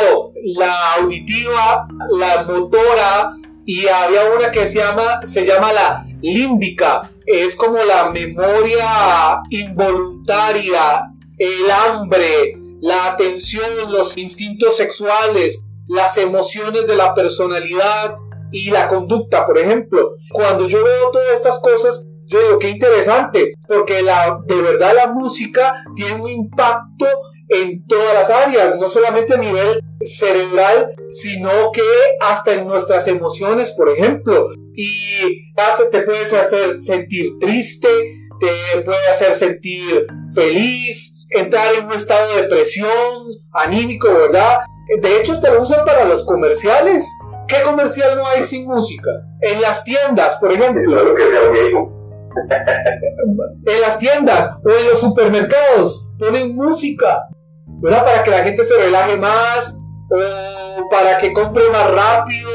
la 0.56 0.94
auditiva, 0.94 1.86
la 2.10 2.44
motora, 2.44 3.32
y 3.66 3.86
había 3.86 4.30
una 4.36 4.50
que 4.50 4.66
se 4.66 4.78
llama, 4.78 5.20
se 5.26 5.44
llama 5.44 5.72
la 5.72 6.06
límbica, 6.22 7.02
es 7.26 7.54
como 7.54 7.76
la 7.84 8.10
memoria 8.10 9.42
involuntaria, 9.50 11.12
el 11.38 11.70
hambre, 11.70 12.58
la 12.80 13.06
atención, 13.08 13.92
los 13.92 14.16
instintos 14.16 14.76
sexuales, 14.76 15.60
las 15.86 16.16
emociones 16.18 16.86
de 16.86 16.96
la 16.96 17.14
personalidad 17.14 18.16
y 18.50 18.70
la 18.70 18.88
conducta, 18.88 19.46
por 19.46 19.58
ejemplo. 19.58 20.10
Cuando 20.32 20.66
yo 20.66 20.82
veo 20.82 21.10
todas 21.10 21.34
estas 21.34 21.58
cosas, 21.60 22.06
yo 22.30 22.40
digo, 22.40 22.58
qué 22.60 22.68
interesante, 22.68 23.54
porque 23.66 24.02
la, 24.02 24.38
de 24.46 24.62
verdad 24.62 24.92
la 24.94 25.12
música 25.12 25.74
tiene 25.96 26.14
un 26.14 26.28
impacto 26.28 27.06
en 27.48 27.84
todas 27.86 28.14
las 28.14 28.30
áreas, 28.30 28.76
no 28.78 28.88
solamente 28.88 29.34
a 29.34 29.38
nivel 29.38 29.82
cerebral, 30.00 30.90
sino 31.10 31.50
que 31.72 31.82
hasta 32.20 32.54
en 32.54 32.68
nuestras 32.68 33.08
emociones, 33.08 33.72
por 33.72 33.88
ejemplo. 33.88 34.46
Y 34.74 35.50
te 35.90 36.02
puede 36.02 36.20
hacer 36.20 36.78
sentir 36.78 37.38
triste, 37.40 37.88
te 38.38 38.80
puede 38.82 39.06
hacer 39.10 39.34
sentir 39.34 40.06
feliz, 40.34 41.26
entrar 41.30 41.74
en 41.74 41.86
un 41.86 41.92
estado 41.92 42.34
de 42.34 42.42
depresión, 42.42 43.26
anímico, 43.52 44.06
¿verdad? 44.12 44.60
De 45.02 45.18
hecho, 45.18 45.32
hasta 45.32 45.52
lo 45.52 45.62
usan 45.62 45.84
para 45.84 46.04
los 46.04 46.24
comerciales. 46.24 47.08
¿Qué 47.48 47.62
comercial 47.62 48.16
no 48.16 48.26
hay 48.28 48.44
sin 48.44 48.66
música? 48.66 49.10
En 49.40 49.60
las 49.60 49.82
tiendas, 49.82 50.38
por 50.38 50.52
ejemplo 50.52 51.99
en 53.66 53.80
las 53.80 53.98
tiendas 53.98 54.60
o 54.64 54.68
en 54.68 54.86
los 54.86 55.00
supermercados 55.00 56.12
ponen 56.18 56.54
música, 56.54 57.26
¿verdad? 57.66 58.04
Para 58.04 58.22
que 58.22 58.30
la 58.30 58.38
gente 58.38 58.64
se 58.64 58.76
relaje 58.76 59.16
más 59.16 59.82
o 60.10 60.88
para 60.88 61.18
que 61.18 61.32
compre 61.32 61.64
más 61.70 61.90
rápido. 61.90 62.50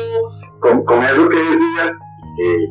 Con, 0.60 0.84
con 0.84 1.04
eso 1.04 1.30
que 1.30 1.38
decías, 1.38 1.92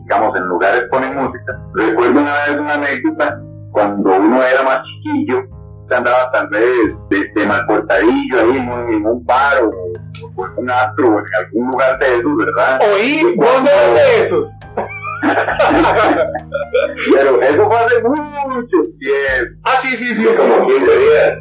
digamos, 0.03 0.37
en 0.37 0.45
lugares 0.45 0.85
ponen 0.91 1.15
música. 1.15 1.61
Recuerdo 1.75 2.21
una 2.21 2.35
vez 2.35 2.59
una 2.59 2.75
anécdota 2.75 3.41
cuando 3.71 4.11
uno 4.11 4.43
era 4.43 4.63
más 4.63 4.81
chiquillo, 4.85 5.43
se 5.89 5.97
andaba 5.97 6.31
tal 6.33 6.49
vez 6.49 6.95
de, 7.11 7.31
de 7.35 7.47
mal 7.47 7.67
cortadillo 7.67 8.41
ahí 8.41 8.57
en, 8.57 9.07
un 9.07 9.25
bar 9.25 9.65
o, 9.65 9.71
en 10.47 10.53
un 10.57 10.71
astro 10.71 11.07
o 11.07 11.19
en 11.19 11.25
algún 11.45 11.71
lugar 11.71 11.99
de 11.99 12.15
esos, 12.15 12.37
¿verdad? 12.37 12.81
Oí, 12.95 13.35
vos 13.37 13.65
eres 13.65 13.95
de 13.95 14.25
esos. 14.25 14.59
Pero 17.15 17.43
eso 17.43 17.67
fue 17.67 17.77
hace 17.77 18.03
mucho 18.03 18.83
tiempo. 18.99 19.61
Ah, 19.65 19.77
sí, 19.81 19.97
sí, 19.97 20.15
sí. 20.15 20.27
Como 20.37 20.67
15 20.67 20.99
días. 20.99 21.39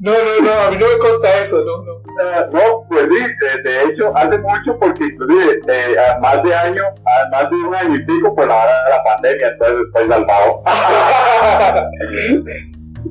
no, 0.00 0.12
no, 0.12 0.40
no, 0.42 0.52
a 0.52 0.70
mí 0.70 0.78
no 0.78 0.88
me 0.88 0.98
consta 0.98 1.38
eso, 1.40 1.62
no, 1.64 1.82
no. 1.84 1.96
Uh, 2.16 2.48
no, 2.50 2.86
pues 2.88 3.04
sí, 3.10 3.20
de, 3.20 3.62
de, 3.62 3.84
hecho, 3.84 4.10
hace 4.16 4.38
mucho, 4.38 4.78
porque 4.80 5.04
inclusive 5.04 5.60
eh, 5.68 5.96
más 6.22 6.42
de 6.42 6.54
año, 6.54 6.82
más 7.30 7.50
de 7.50 7.56
un 7.56 7.74
año 7.74 7.96
y 7.96 8.06
pico, 8.06 8.34
pues 8.34 8.48
la 8.48 8.56
hora 8.56 8.84
de 8.84 8.90
la 8.90 9.04
pandemia, 9.04 9.48
entonces 9.48 9.86
estoy 9.86 10.08
salvado. 10.08 10.62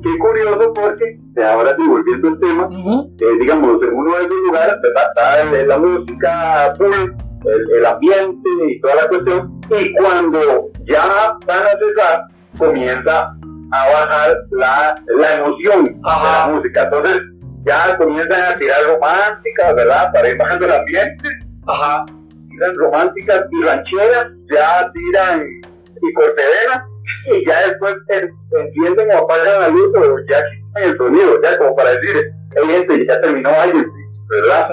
Qué 0.02 0.18
curioso 0.18 0.72
porque, 0.74 1.20
ahora 1.42 1.74
sí, 1.76 1.86
volviendo 1.86 2.28
al 2.28 2.38
tema, 2.40 2.68
eh, 2.72 3.38
digamos, 3.40 3.80
en 3.82 3.94
uno 3.94 4.16
de 4.16 4.24
esos 4.24 4.38
lugares, 4.46 4.74
Está 4.82 5.44
la 5.44 5.78
música 5.78 6.74
full, 6.76 7.12
el, 7.46 7.86
ambiente 7.86 8.50
y 8.68 8.80
toda 8.80 8.94
la 8.96 9.08
cuestión, 9.08 9.60
y 9.70 9.94
cuando 9.94 10.70
ya 10.86 11.36
van 11.46 11.62
a 11.62 11.78
cesar, 11.78 12.22
comienza 12.58 13.32
a 13.72 13.88
bajar 13.90 14.36
la, 14.50 14.94
la 15.18 15.34
emoción 15.34 15.84
de 15.84 15.92
la 16.02 16.50
música. 16.52 16.82
Entonces 16.84 17.20
ya 17.64 17.96
comienzan 17.96 18.52
a 18.52 18.56
tirar 18.56 18.78
románticas, 18.86 19.74
¿verdad? 19.74 20.12
Para 20.12 20.28
ir 20.28 20.36
bajando 20.38 20.66
el 20.66 20.72
ambiente. 20.72 21.28
Ajá. 21.66 22.04
Tiran 22.48 22.74
románticas 22.76 23.44
y 23.50 23.62
rancheras, 23.62 24.26
ya 24.52 24.90
tiran 24.92 25.46
y 26.00 26.12
cortevenas, 26.14 26.84
y 27.26 27.46
ya 27.46 27.68
después 27.68 27.96
encienden 28.60 29.10
o 29.12 29.18
apagan 29.18 29.60
la 29.60 29.68
luz 29.68 29.90
o 29.96 30.18
ya 30.28 30.42
quitan 30.50 30.82
el 30.84 30.96
sonido, 30.96 31.42
ya 31.42 31.58
como 31.58 31.76
para 31.76 31.90
decir, 31.96 32.32
hey 32.54 32.64
gente, 32.66 33.06
ya 33.06 33.20
terminó 33.20 33.50
alguien 33.50 33.86
¿verdad? 34.28 34.68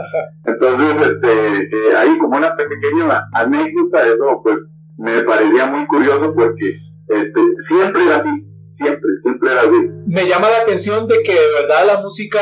Entonces, 0.45 1.07
este, 1.09 1.57
eh, 1.57 1.95
ahí 1.97 2.17
como 2.17 2.37
una 2.37 2.55
pequeña 2.55 3.27
anécdota, 3.33 4.05
eso 4.05 4.41
pues 4.43 4.57
me 4.97 5.21
parecía 5.21 5.67
muy 5.67 5.85
curioso 5.87 6.33
porque 6.35 6.69
este, 6.69 7.41
siempre 7.67 8.03
era 8.03 8.15
así, 8.17 8.29
siempre, 8.77 9.09
siempre 9.23 9.51
era 9.51 9.61
así. 9.61 9.89
Me 10.07 10.27
llama 10.27 10.49
la 10.49 10.57
atención 10.57 11.07
de 11.07 11.21
que 11.23 11.33
de 11.33 11.51
verdad 11.61 11.85
la 11.85 12.01
música 12.01 12.39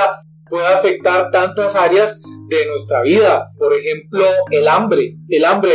puede 0.49 0.67
afectar 0.67 1.31
tantas 1.31 1.75
áreas 1.75 2.21
de 2.49 2.65
nuestra 2.67 3.01
vida, 3.01 3.49
por 3.57 3.73
ejemplo, 3.73 4.23
el 4.51 4.67
hambre, 4.67 5.17
el 5.29 5.45
hambre. 5.45 5.71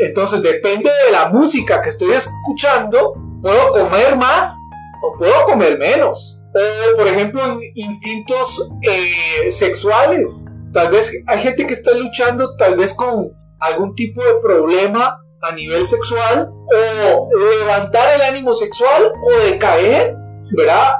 Entonces, 0.00 0.42
depende 0.42 0.90
de 1.06 1.12
la 1.12 1.28
música 1.28 1.80
que 1.82 1.88
estoy 1.88 2.12
escuchando, 2.12 3.14
puedo 3.42 3.72
comer 3.72 4.16
más 4.16 4.56
o 5.02 5.16
puedo 5.16 5.44
comer 5.44 5.78
menos. 5.78 6.42
O, 6.54 6.96
por 6.96 7.06
ejemplo, 7.06 7.58
instintos 7.74 8.70
eh, 8.82 9.50
sexuales 9.50 10.45
Tal 10.76 10.90
vez 10.90 11.10
hay 11.26 11.38
gente 11.38 11.66
que 11.66 11.72
está 11.72 11.96
luchando 11.96 12.54
tal 12.58 12.76
vez 12.76 12.92
con 12.92 13.32
algún 13.60 13.94
tipo 13.94 14.22
de 14.22 14.34
problema 14.42 15.18
a 15.40 15.52
nivel 15.52 15.86
sexual 15.86 16.50
o 16.50 17.30
levantar 17.34 18.14
el 18.14 18.20
ánimo 18.20 18.52
sexual 18.52 19.04
o 19.22 19.50
decaer, 19.50 20.14
¿verdad? 20.54 20.96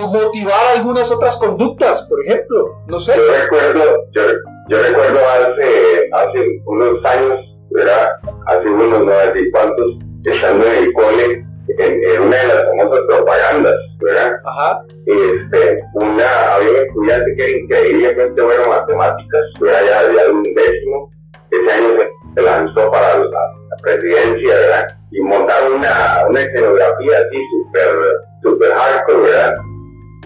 O 0.00 0.06
motivar 0.06 0.76
algunas 0.76 1.10
otras 1.10 1.36
conductas, 1.36 2.04
por 2.08 2.24
ejemplo, 2.24 2.68
no 2.86 2.98
sé. 2.98 3.14
Yo 3.18 3.22
recuerdo, 3.42 3.84
yo, 4.12 4.78
recuerdo 4.80 5.18
hace, 5.28 6.08
hace 6.14 6.62
unos 6.64 7.04
años, 7.04 7.38
¿verdad? 7.72 8.08
Hace 8.46 8.66
unos 8.66 9.04
no 9.04 9.12
sé 9.12 9.50
cuántos, 9.52 9.86
estando 10.24 10.64
en 10.68 10.84
el 10.84 10.92
cole, 10.94 11.45
en, 11.78 12.22
una 12.22 12.36
de 12.36 12.48
las 12.48 12.64
famosas 12.64 13.00
propagandas, 13.08 13.74
¿verdad? 14.00 14.32
Ajá. 14.44 14.82
Este, 15.06 15.82
una, 15.94 16.54
había 16.54 16.70
un 16.70 16.76
estudiante 16.76 17.36
que 17.36 17.44
era 17.44 17.58
increíblemente 17.58 18.42
bueno 18.42 18.62
en 18.64 18.70
matemáticas, 18.70 19.40
¿verdad? 19.60 19.80
Ya, 19.86 20.14
ya 20.14 20.24
de 20.24 20.32
un 20.32 20.42
décimo, 20.42 21.10
ese 21.50 21.72
año 21.72 21.98
se, 22.34 22.42
lanzó 22.42 22.90
para 22.90 23.18
la, 23.18 23.40
presidencia, 23.82 24.54
¿verdad? 24.54 24.86
Y 25.10 25.20
montaron 25.20 25.74
una, 25.74 26.26
una 26.28 26.40
escenografía 26.40 27.18
así 27.18 27.38
súper, 27.50 27.96
súper 28.42 28.70
hardcore, 28.72 29.20
¿verdad? 29.20 29.54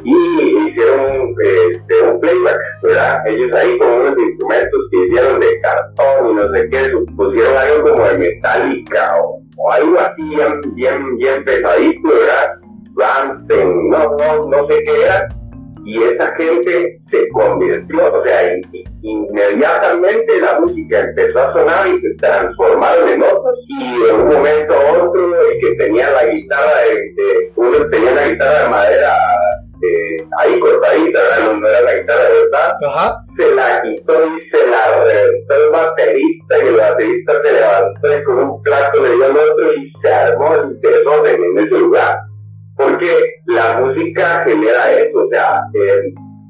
y 0.05 0.69
hicieron 0.69 1.35
este, 1.43 2.03
un 2.03 2.21
playback, 2.21 2.59
¿verdad? 2.83 3.27
Ellos 3.27 3.55
ahí 3.55 3.79
con 3.79 3.89
unos 3.89 4.15
instrumentos 4.19 4.81
que 4.91 5.07
hicieron 5.07 5.41
de 5.41 5.61
cartón 5.61 6.31
y 6.31 6.35
no 6.35 6.55
sé 6.55 6.69
qué, 6.71 6.93
pusieron 7.17 7.57
algo 7.57 7.91
como 7.91 8.07
de 8.07 8.19
metálica 8.19 9.15
o, 9.23 9.43
algo 9.73 9.99
así 9.99 10.23
bien, 10.23 10.61
bien, 10.75 11.17
bien 11.17 11.45
pesadito, 11.45 12.09
¿verdad? 12.09 12.53
Ramstein, 12.97 13.89
no, 13.89 14.17
no, 14.17 14.47
no 14.47 14.69
sé 14.69 14.83
qué 14.85 15.03
era, 15.03 15.29
y 15.85 16.03
esa 16.03 16.35
gente 16.37 17.01
se 17.11 17.29
convirtió, 17.29 18.13
o 18.13 18.25
sea, 18.25 18.59
inmediatamente 19.03 20.41
la 20.41 20.61
música 20.61 21.01
empezó 21.01 21.39
a 21.41 21.53
sonar 21.53 21.89
y 21.89 21.99
se 21.99 22.15
transformaron 22.19 23.09
en 23.09 23.23
otros, 23.23 23.59
y 23.69 24.03
de 24.03 24.13
un 24.13 24.29
momento 24.29 24.75
a 24.75 25.03
otro 25.03 25.41
el 25.41 25.61
que 25.61 25.75
tenía 25.77 26.11
la 26.11 26.27
guitarra, 26.27 26.73
de, 27.17 27.53
uno 27.57 27.91
tenía 27.91 28.13
una 28.13 28.25
guitarra 28.25 28.63
de 28.63 28.69
madera 28.69 29.17
¿verdad? 31.03 31.59
No, 31.59 31.69
era 31.69 31.81
la 31.81 31.95
guitarra 31.95 32.23
de 32.25 32.35
verdad. 32.35 32.73
Ajá. 32.87 33.25
Se 33.37 33.55
la 33.55 33.83
quitó 33.83 34.27
y 34.27 34.41
se 34.51 34.67
la 34.67 35.05
baterista 35.87 36.55
y 36.63 36.69
el 36.69 36.77
baterista 36.77 37.33
se 37.45 37.53
levantó 37.53 38.25
con 38.25 38.39
un 38.39 38.63
plato 38.63 39.03
le 39.03 39.15
dio 39.15 39.25
al 39.25 39.37
otro 39.37 39.75
y 39.75 39.93
se 40.03 40.13
armó 40.13 40.55
el 40.55 40.81
desorden 40.81 41.45
en 41.45 41.59
ese 41.59 41.79
lugar. 41.79 42.19
Porque 42.77 43.09
la 43.47 43.81
música 43.81 44.45
genera 44.47 44.93
eso, 44.93 45.19
o 45.19 45.29
sea, 45.31 45.61
eh, 45.75 46.03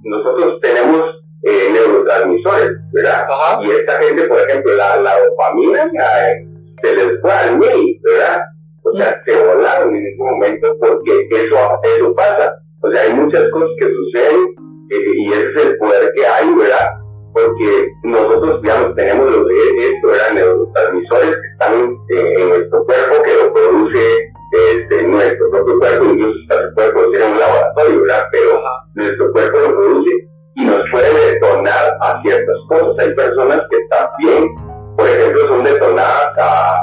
nosotros 0.05 0.61
tenemos 0.61 1.21
eh, 1.43 1.71
neurotransmisores, 1.73 2.71
¿verdad? 2.93 3.25
Ajá. 3.29 3.61
Y 3.63 3.71
esta 3.71 4.01
gente, 4.03 4.25
por 4.25 4.39
ejemplo, 4.39 4.75
la, 4.75 4.97
la 4.97 5.15
dopamina 5.19 5.85
eh, 5.85 6.47
se 6.83 6.95
les 6.95 7.21
fue 7.21 7.33
al 7.33 7.59
mil, 7.59 8.01
¿verdad? 8.03 8.43
O 8.83 8.97
sea, 8.97 9.23
se 9.25 9.37
volaron 9.37 9.95
en 9.95 10.07
ese 10.07 10.17
momento 10.19 10.77
porque 10.81 11.29
eso, 11.31 11.57
eso 11.97 12.15
pasa. 12.15 12.55
O 12.83 12.91
sea, 12.91 13.03
hay 13.03 13.15
muchas 13.15 13.49
cosas 13.51 13.69
que 13.79 13.87
suceden 13.87 14.47
eh, 14.91 15.13
y 15.17 15.33
ese 15.33 15.49
es 15.55 15.67
el 15.67 15.79
poder 15.79 16.13
que 16.15 16.27
hay, 16.27 16.55
¿verdad? 16.55 17.00
Porque 17.33 17.93
nosotros, 18.03 18.61
digamos, 18.63 18.95
tenemos 18.97 19.31
los, 19.31 19.47
esto, 19.51 20.09
¿verdad? 20.09 20.33
Neurotransmisores 20.35 21.31
que 21.31 21.49
están 21.53 21.97
eh, 22.11 22.35
en 22.39 22.49
nuestro 22.49 22.85
cuerpo, 22.85 23.23
que 23.23 23.35
lo 23.35 23.53
produce 23.53 24.33
este, 24.53 25.03
nuestro 25.05 25.51
propio 25.51 25.79
cuerpo, 25.79 26.05
incluso 26.07 26.39
hasta 26.51 26.75
puede 26.75 26.91
producir 26.91 27.23
en 27.23 27.33
un 27.33 27.39
laboratorio, 27.39 28.03
¿verdad? 28.03 28.25
Pero 28.33 28.61
nuestro 28.95 29.33
cuerpo 29.33 29.59
lo 29.59 29.77
produce 29.77 30.11
y 30.57 30.65
nos 30.65 30.83
puede 30.91 31.33
detonar 31.33 31.97
a 32.01 32.21
ciertas 32.23 32.57
cosas. 32.69 32.99
Hay 32.99 33.15
personas 33.15 33.63
que 33.71 33.79
también, 33.91 34.55
por 34.97 35.09
ejemplo, 35.09 35.47
son 35.47 35.65
detonadas 35.65 36.33
a, 36.39 36.81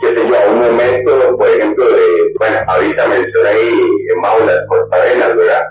qué 0.00 0.08
sé 0.16 0.28
yo, 0.28 0.34
a 0.34 0.50
un 0.50 0.60
momento, 0.60 1.36
por 1.36 1.48
ejemplo, 1.48 1.84
de, 1.84 2.06
bueno, 2.38 2.56
ahorita 2.68 3.06
mencioné 3.06 3.48
ahí 3.48 3.90
Maulas 4.22 4.60
Cortavenas, 4.68 5.36
¿verdad? 5.36 5.62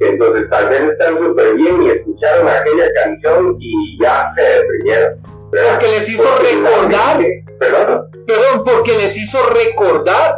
Entonces 0.00 0.48
tal 0.50 0.68
vez 0.68 0.80
están 0.92 1.18
súper 1.18 1.54
bien 1.54 1.82
y 1.82 1.90
escucharon 1.90 2.48
aquella 2.48 2.88
canción 3.02 3.56
y 3.58 3.98
ya 4.02 4.32
se 4.36 4.42
deprimieron. 4.42 5.18
¿verdad? 5.50 5.70
Porque 5.72 5.88
les 5.88 6.08
hizo 6.08 6.22
Porque 6.24 6.54
recordar. 6.54 7.18
Perdón. 7.58 8.10
Perdón, 8.26 8.64
porque 8.64 8.92
les 8.98 9.16
hizo 9.16 9.38
recordar. 9.44 10.36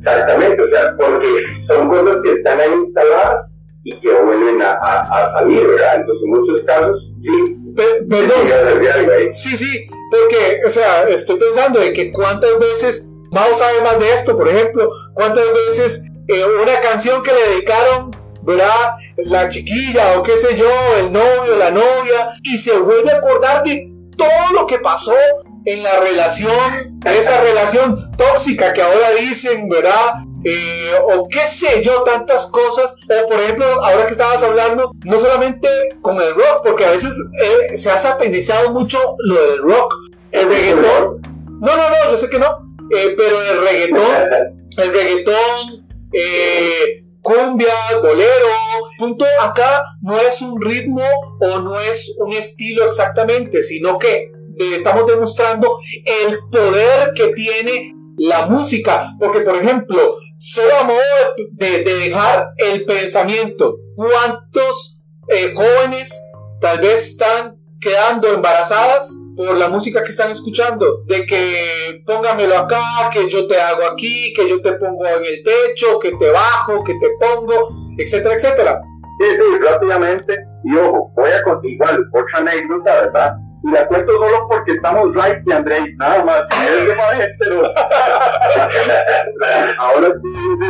Exactamente, 0.00 0.62
o 0.62 0.68
sea, 0.72 0.94
porque 0.96 1.28
son 1.68 1.88
cosas 1.88 2.16
que 2.22 2.32
están 2.32 2.60
ahí 2.60 2.70
instaladas 2.72 3.46
y 3.82 4.00
que 4.00 4.12
vuelven 4.12 4.62
a, 4.62 4.72
a, 4.72 5.00
a 5.00 5.38
salir, 5.38 5.66
¿verdad? 5.66 5.96
Entonces, 5.96 6.22
en 6.24 6.30
muchos 6.30 6.60
casos, 6.66 6.96
sí. 7.22 7.56
Pe- 7.76 8.02
perdón. 8.08 9.30
sí, 9.30 9.56
sí, 9.56 9.86
porque, 10.10 10.60
o 10.66 10.70
sea, 10.70 11.02
estoy 11.08 11.36
pensando 11.38 11.80
de 11.80 11.92
que 11.92 12.10
cuántas 12.12 12.58
veces, 12.58 13.10
Mao 13.30 13.54
sabe 13.56 13.82
más 13.82 13.98
de 14.00 14.12
esto, 14.12 14.36
por 14.36 14.48
ejemplo, 14.48 14.90
cuántas 15.14 15.44
veces 15.68 16.04
eh, 16.28 16.44
una 16.62 16.80
canción 16.80 17.22
que 17.22 17.32
le 17.32 17.48
dedicaron, 17.50 18.10
¿verdad? 18.46 18.96
La 19.18 19.48
chiquilla 19.48 20.18
o 20.18 20.22
qué 20.22 20.36
sé 20.36 20.56
yo, 20.56 20.70
el 20.98 21.12
novio, 21.12 21.56
la 21.56 21.70
novia, 21.70 22.30
y 22.42 22.56
se 22.56 22.78
vuelve 22.78 23.12
a 23.12 23.16
acordar 23.16 23.62
de 23.64 23.90
todo 24.16 24.52
lo 24.54 24.66
que 24.66 24.78
pasó 24.78 25.14
en 25.64 25.82
la 25.82 25.98
relación, 25.98 27.00
esa 27.04 27.40
relación 27.42 28.12
tóxica 28.16 28.72
que 28.72 28.82
ahora 28.82 29.10
dicen, 29.18 29.68
¿verdad? 29.68 30.14
Eh, 30.44 30.92
o 31.12 31.26
qué 31.28 31.40
sé 31.40 31.82
yo, 31.82 32.02
tantas 32.04 32.46
cosas. 32.46 32.96
O 33.10 33.26
por 33.26 33.40
ejemplo, 33.40 33.66
ahora 33.84 34.06
que 34.06 34.12
estabas 34.12 34.42
hablando, 34.42 34.92
no 35.04 35.18
solamente 35.18 35.68
con 36.00 36.20
el 36.20 36.34
rock, 36.34 36.60
porque 36.62 36.84
a 36.84 36.92
veces 36.92 37.12
eh, 37.42 37.76
se 37.76 37.90
ha 37.90 37.98
satanizado 37.98 38.70
mucho 38.70 38.98
lo 39.18 39.50
del 39.50 39.58
rock, 39.62 39.92
el 40.30 40.48
reggaetón. 40.48 41.20
No, 41.60 41.76
no, 41.76 41.90
no, 41.90 42.10
yo 42.10 42.16
sé 42.16 42.30
que 42.30 42.38
no. 42.38 42.46
Eh, 42.96 43.14
pero 43.16 43.42
el 43.42 43.60
reggaetón, 43.62 44.68
el 44.78 44.92
reggaetón, 44.92 45.86
eh, 46.12 47.05
cumbia, 47.26 47.74
bolero, 48.00 48.46
punto. 48.98 49.24
Acá 49.40 49.84
no 50.00 50.18
es 50.18 50.40
un 50.40 50.60
ritmo 50.60 51.02
o 51.40 51.58
no 51.58 51.80
es 51.80 52.14
un 52.18 52.32
estilo 52.32 52.86
exactamente, 52.86 53.62
sino 53.62 53.98
que 53.98 54.30
estamos 54.58 55.06
demostrando 55.06 55.78
el 56.24 56.38
poder 56.50 57.12
que 57.14 57.32
tiene 57.32 57.94
la 58.16 58.46
música, 58.46 59.12
porque 59.18 59.40
por 59.40 59.56
ejemplo, 59.56 60.16
solo 60.38 60.76
a 60.78 60.84
modo 60.84 60.98
de, 61.52 61.84
de 61.84 61.94
dejar 61.94 62.50
el 62.56 62.84
pensamiento, 62.84 63.76
¿cuántos 63.94 65.00
eh, 65.28 65.52
jóvenes 65.54 66.18
tal 66.60 66.78
vez 66.78 67.08
están 67.08 67.58
quedando 67.80 68.32
embarazadas 68.32 69.14
por 69.36 69.56
la 69.56 69.68
música 69.68 70.02
que 70.02 70.10
están 70.10 70.30
escuchando, 70.30 71.02
de 71.06 71.26
que 71.26 72.00
póngamelo 72.06 72.56
acá, 72.56 73.10
que 73.12 73.28
yo 73.28 73.46
te 73.46 73.60
hago 73.60 73.84
aquí, 73.92 74.32
que 74.34 74.48
yo 74.48 74.62
te 74.62 74.72
pongo 74.72 75.06
en 75.06 75.24
el 75.24 75.44
techo, 75.44 75.98
que 75.98 76.12
te 76.12 76.30
bajo, 76.30 76.82
que 76.82 76.94
te 76.94 77.10
pongo, 77.20 77.68
etcétera, 77.98 78.34
etcétera. 78.34 78.80
Sí, 79.20 79.26
sí, 79.30 79.58
rápidamente. 79.62 80.38
Y 80.64 80.74
ojo, 80.76 81.12
voy 81.16 81.30
a 81.30 81.42
contar 81.42 81.98
otra 82.12 82.38
anécdota, 82.38 83.02
¿verdad? 83.02 83.34
Y 83.64 83.70
la 83.70 83.86
cuento 83.86 84.12
solo 84.12 84.46
porque 84.48 84.72
estamos 84.72 85.14
right 85.14 85.38
y 85.46 85.52
Andrés, 85.52 85.84
nada 85.96 86.22
más. 86.24 86.42
Es 86.66 86.86
de 86.86 86.94
madre, 86.94 87.32
pero 87.38 87.62
ahora 89.78 90.08
sí 90.08 90.28
es 90.60 90.68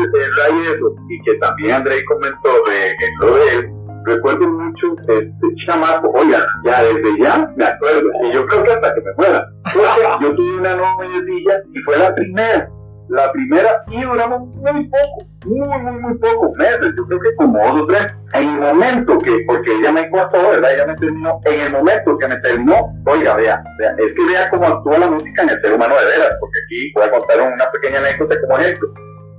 eso. 0.74 0.94
Y 1.09 1.20
que 1.22 1.35
también 1.38 1.72
Andrés 1.72 2.05
comentó 2.07 2.62
de 2.68 2.94
lo 3.20 3.35
de 3.35 3.55
él. 3.55 3.86
Recuerdo 4.07 4.49
mucho 4.49 4.95
este 5.01 5.47
chamaco, 5.66 6.12
oiga, 6.14 6.38
ya 6.64 6.85
desde 6.85 7.19
ya 7.19 7.51
me 7.57 7.64
acuerdo, 7.64 8.09
y 8.23 8.33
yo 8.33 8.47
creo 8.47 8.62
que 8.62 8.71
hasta 8.71 8.95
que 8.95 9.01
me 9.01 9.12
muera. 9.16 9.49
Porque 9.64 10.07
yo 10.25 10.35
tuve 10.37 10.59
una 10.59 10.77
noviecilla 10.77 11.61
y 11.75 11.79
fue 11.81 11.99
la 11.99 12.14
primera. 12.14 12.71
La 13.09 13.31
primera 13.33 13.85
y 13.88 14.03
duramos 14.03 14.55
muy 14.57 14.88
poco, 14.88 15.27
muy, 15.47 15.79
muy, 15.79 16.01
muy 16.01 16.19
poco, 16.19 16.53
meses, 16.57 16.92
yo 16.97 17.07
creo 17.07 17.21
que 17.21 17.35
como 17.37 17.59
dos 17.59 17.83
o 17.83 17.87
tres. 17.87 18.07
En 18.35 18.49
el 18.49 18.61
momento 18.61 19.19
que, 19.19 19.45
porque 19.47 19.75
ella 19.77 19.92
me 19.92 20.11
cortó, 20.11 20.38
¿verdad? 20.51 20.75
Ella 20.75 20.87
me 20.87 20.95
terminó, 20.97 21.40
en 21.45 21.61
el 21.61 21.73
momento 21.73 22.19
que 22.19 22.29
me 22.29 22.37
terminó, 22.37 22.92
oiga, 23.07 23.35
vea, 23.37 23.62
vea, 23.79 23.95
es 23.99 24.12
que 24.12 24.25
vea 24.25 24.51
cómo 24.51 24.66
actúa 24.66 24.99
la 24.99 25.11
música 25.11 25.42
en 25.42 25.51
el 25.51 25.61
ser 25.61 25.75
humano 25.75 25.95
de 25.97 26.05
veras, 26.05 26.37
porque 26.40 26.59
aquí 26.64 26.92
voy 26.95 27.05
a 27.05 27.11
contar 27.11 27.53
una 27.53 27.71
pequeña 27.73 27.99
anécdota 27.99 28.40
como 28.40 28.59
ejemplo. 28.59 28.88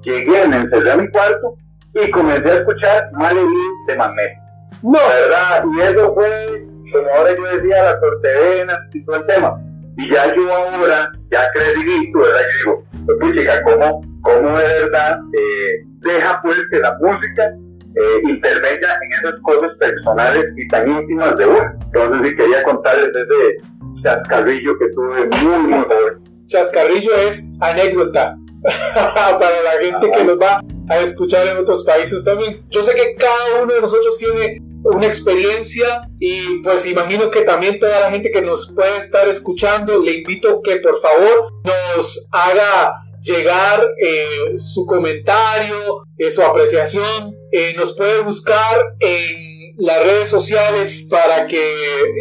Llegué, 0.01 0.47
me 0.47 0.57
encerré 0.57 0.91
a 0.91 0.97
mi 0.97 1.09
cuarto 1.09 1.55
y 1.93 2.11
comencé 2.11 2.51
a 2.51 2.55
escuchar 2.55 3.09
Marilyn 3.13 3.85
de 3.87 3.95
Magneto. 3.95 4.46
No, 4.83 4.99
¿verdad? 4.99 5.63
Y 5.75 5.81
eso 5.81 6.13
fue, 6.13 6.45
como 6.91 7.07
ahora 7.17 7.35
yo 7.35 7.43
decía, 7.57 7.83
las 7.83 7.99
cortevenas 7.99 8.79
y 8.93 9.03
todo 9.05 9.15
el 9.17 9.25
tema. 9.25 9.59
Y 9.97 10.11
ya 10.11 10.33
yo 10.35 10.53
ahora, 10.53 11.11
ya 11.31 11.49
crecidito, 11.53 12.19
¿verdad? 12.19 12.41
Yo 12.65 12.83
digo, 12.99 13.17
pues 13.19 13.33
chica, 13.33 13.63
¿cómo, 13.63 14.01
cómo 14.21 14.57
de 14.57 14.67
verdad 14.81 15.19
eh, 15.39 15.83
deja 16.01 16.39
pues 16.43 16.61
que 16.69 16.79
la 16.79 16.95
música 17.01 17.51
eh, 17.95 18.21
intervenga 18.27 18.99
en 19.01 19.11
esas 19.11 19.39
cosas 19.41 19.71
personales 19.79 20.45
y 20.55 20.67
tan 20.67 20.87
íntimas 20.87 21.35
de 21.37 21.47
uno? 21.47 21.73
Entonces 21.85 22.29
sí 22.29 22.35
quería 22.35 22.63
contarles 22.63 23.09
ese 23.09 24.03
chascarrillo 24.03 24.77
que 24.77 24.89
tuve 24.89 25.25
muy, 25.41 25.59
muy 25.63 25.83
joven. 25.83 26.23
chascarrillo 26.45 27.15
es 27.27 27.51
anécdota 27.59 28.35
para 28.93 29.61
la 29.63 29.83
gente 29.83 30.11
que 30.11 30.23
nos 30.23 30.39
va 30.39 30.61
a 30.89 30.99
escuchar 30.99 31.47
en 31.47 31.57
otros 31.57 31.83
países 31.83 32.23
también. 32.23 32.61
Yo 32.69 32.83
sé 32.83 32.93
que 32.95 33.15
cada 33.15 33.61
uno 33.63 33.73
de 33.73 33.81
nosotros 33.81 34.17
tiene 34.17 34.61
una 34.83 35.07
experiencia 35.07 36.01
y 36.19 36.61
pues 36.61 36.85
imagino 36.85 37.29
que 37.29 37.41
también 37.41 37.79
toda 37.79 37.99
la 37.99 38.11
gente 38.11 38.31
que 38.31 38.41
nos 38.41 38.71
puede 38.73 38.97
estar 38.97 39.27
escuchando, 39.27 39.99
le 39.99 40.13
invito 40.13 40.61
que 40.61 40.77
por 40.77 40.97
favor 40.99 41.53
nos 41.63 42.27
haga 42.31 42.93
llegar 43.21 43.85
eh, 44.01 44.57
su 44.57 44.85
comentario, 44.85 46.03
eh, 46.17 46.29
su 46.29 46.41
apreciación. 46.41 47.35
Eh, 47.51 47.73
nos 47.77 47.93
puede 47.93 48.21
buscar 48.21 48.81
en 48.99 49.47
las 49.77 50.03
redes 50.03 50.29
sociales 50.29 51.07
para 51.09 51.45
que 51.47 51.59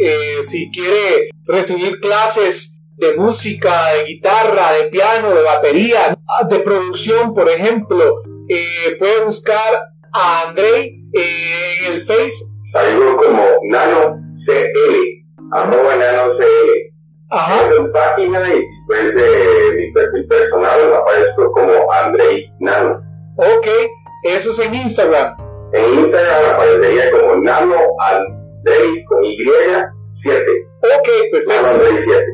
eh, 0.03 0.43
si 0.43 0.69
quiere 0.71 1.29
recibir 1.45 1.99
clases 1.99 2.81
de 2.97 3.15
música, 3.15 3.93
de 3.93 4.05
guitarra, 4.05 4.73
de 4.73 4.85
piano, 4.85 5.33
de 5.33 5.41
batería, 5.41 6.17
de 6.49 6.59
producción, 6.59 7.33
por 7.33 7.49
ejemplo, 7.49 8.19
eh, 8.49 8.95
puede 8.97 9.23
buscar 9.25 9.81
a 10.13 10.47
Andrei 10.47 11.03
eh, 11.13 11.87
en 11.87 11.93
el 11.93 12.01
Face. 12.01 12.45
Algo 12.73 13.17
como 13.17 13.43
Nano 13.69 14.17
CL, 14.45 14.95
arroba 15.51 15.95
Nano 15.95 16.33
CL. 16.37 16.97
Ajá. 17.29 17.69
en 17.77 17.91
página 17.91 18.39
y 18.53 18.61
después 18.61 19.15
de 19.15 19.75
mi 19.75 19.91
perfil 19.91 20.27
personal 20.27 20.93
aparezco 20.93 21.51
como 21.51 21.91
Andrei 21.91 22.49
Nano. 22.59 23.01
Ok, 23.35 23.67
eso 24.23 24.51
es 24.51 24.59
en 24.59 24.73
Instagram. 24.73 25.35
En 25.73 25.99
Instagram 26.05 26.55
aparecería 26.55 27.11
como 27.11 27.35
Nano 27.37 27.75
Andrei 27.99 29.03
con 29.05 29.25
Y 29.25 29.37
7. 30.23 30.45
Ok, 30.81 31.07
Nano 31.07 31.31
perfecto. 31.31 31.67
Andrei 31.67 32.03
7. 32.07 32.25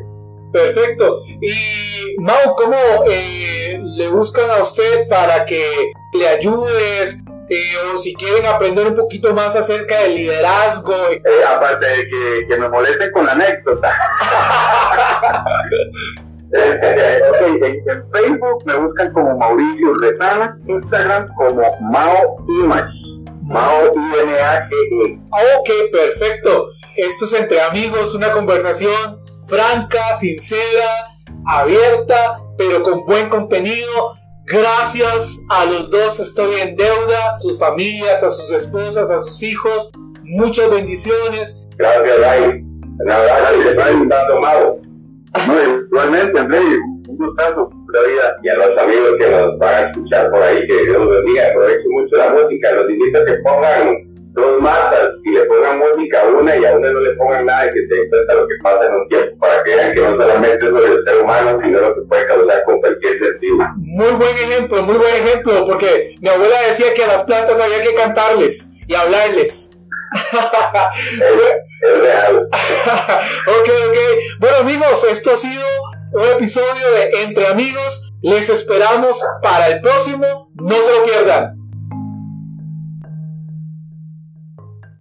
Perfecto. 0.52 1.18
Y 1.40 2.16
Mau, 2.20 2.54
¿cómo 2.56 2.76
eh, 3.08 3.80
le 3.82 4.08
buscan 4.08 4.48
a 4.50 4.62
usted 4.62 5.08
para 5.08 5.44
que 5.44 5.92
le 6.14 6.28
ayudes? 6.28 7.22
Eh, 7.48 7.74
o 7.92 7.98
si 7.98 8.14
quieren 8.14 8.46
aprender 8.46 8.86
un 8.86 8.94
poquito 8.94 9.34
más 9.34 9.54
acerca 9.54 10.00
del 10.00 10.14
liderazgo. 10.14 10.94
Eh, 11.12 11.22
aparte 11.46 11.86
de 11.86 12.08
que, 12.08 12.46
que 12.48 12.56
me 12.56 12.68
molesten 12.68 13.12
con 13.12 13.26
la 13.26 13.32
anécdota. 13.32 13.92
Eh, 16.56 16.78
en, 16.80 17.64
en 17.64 18.04
Facebook 18.12 18.62
me 18.64 18.76
buscan 18.76 19.12
como 19.12 19.36
Mauricio 19.36 19.92
Retana, 20.00 20.56
Instagram 20.68 21.26
como 21.34 21.62
Mao 21.80 22.36
Image. 22.60 22.92
Mao 23.42 23.90
I-N-A-G-E. 23.92 25.18
Ok, 25.58 25.70
perfecto. 25.90 26.66
Esto 26.96 27.24
es 27.24 27.32
entre 27.32 27.60
amigos, 27.60 28.14
una 28.14 28.30
conversación 28.30 29.20
franca, 29.46 30.14
sincera, 30.14 31.16
abierta, 31.44 32.38
pero 32.56 32.82
con 32.82 33.04
buen 33.04 33.28
contenido. 33.28 34.14
Gracias 34.46 35.42
a 35.48 35.64
los 35.64 35.90
dos 35.90 36.20
estoy 36.20 36.56
en 36.60 36.76
deuda, 36.76 37.36
a 37.36 37.40
sus 37.40 37.58
familias, 37.58 38.22
a 38.22 38.30
sus 38.30 38.52
esposas, 38.52 39.10
a 39.10 39.22
sus 39.22 39.42
hijos. 39.42 39.90
Muchas 40.22 40.70
bendiciones. 40.70 41.66
Gracias, 41.78 42.20
Ray. 42.20 42.62
Nada, 43.06 43.50
se 43.62 43.70
está 43.70 43.90
invitando 43.90 44.40
Mao. 44.40 44.80
No, 45.46 45.84
igualmente, 45.86 46.38
André, 46.38 46.60
un 46.60 47.16
gustazo 47.16 47.70
todavía. 47.90 48.36
Y 48.42 48.48
a 48.50 48.54
los 48.56 48.78
amigos 48.78 49.12
que 49.18 49.30
nos 49.30 49.58
van 49.58 49.74
a 49.74 49.80
escuchar 49.88 50.30
por 50.30 50.42
ahí, 50.42 50.66
que 50.66 50.84
Dios 50.84 51.08
bendiga, 51.08 51.48
aprovechen 51.48 51.90
mucho 51.90 52.16
la 52.16 52.32
música. 52.34 52.72
Los 52.72 52.90
invito 52.90 53.18
a 53.18 53.24
que 53.24 53.34
pongan 53.38 54.03
dos 54.34 54.60
matas 54.60 55.10
y 55.22 55.30
le 55.30 55.44
pongan 55.44 55.78
música 55.78 56.22
a 56.22 56.28
una 56.28 56.56
y 56.56 56.64
a 56.64 56.76
una 56.76 56.90
no 56.90 57.00
le 57.00 57.10
pongan 57.12 57.46
nada 57.46 57.66
y 57.66 57.70
que 57.70 57.86
se 57.88 58.00
den 58.00 58.10
cuenta 58.10 58.34
lo 58.34 58.46
que 58.48 58.54
pasa 58.62 58.88
en 58.88 58.94
un 58.94 59.08
tiempo 59.08 59.38
para 59.38 59.62
que 59.62 59.76
vean 59.76 59.92
que 59.92 60.00
no 60.00 60.10
solamente 60.10 60.66
es 60.66 60.70
sobre 60.70 60.86
el 60.86 61.04
ser 61.04 61.22
humano, 61.22 61.58
sino 61.62 61.80
lo 61.80 61.94
que 61.94 62.00
puede 62.02 62.26
causar 62.26 62.64
con 62.64 62.80
cualquier 62.80 63.18
sentido. 63.18 63.56
Muy 63.76 64.10
buen 64.12 64.36
ejemplo, 64.36 64.82
muy 64.82 64.96
buen 64.96 65.14
ejemplo, 65.14 65.64
porque 65.66 66.16
mi 66.20 66.28
abuela 66.28 66.56
decía 66.68 66.92
que 66.94 67.04
a 67.04 67.08
las 67.08 67.22
plantas 67.22 67.60
había 67.60 67.80
que 67.80 67.94
cantarles 67.94 68.70
y 68.88 68.94
hablarles. 68.94 69.70
es, 70.14 71.90
es 71.90 71.98
real. 72.00 72.36
ok, 72.48 73.68
ok. 73.88 73.98
Bueno 74.40 74.56
amigos, 74.58 75.04
esto 75.10 75.32
ha 75.32 75.36
sido 75.36 75.64
un 76.12 76.26
episodio 76.26 76.90
de 76.90 77.22
Entre 77.24 77.46
Amigos. 77.46 78.12
Les 78.22 78.48
esperamos 78.48 79.20
para 79.42 79.68
el 79.68 79.80
próximo. 79.80 80.50
No 80.54 80.82
se 80.82 80.92
lo 80.92 81.04
pierdan. 81.04 81.63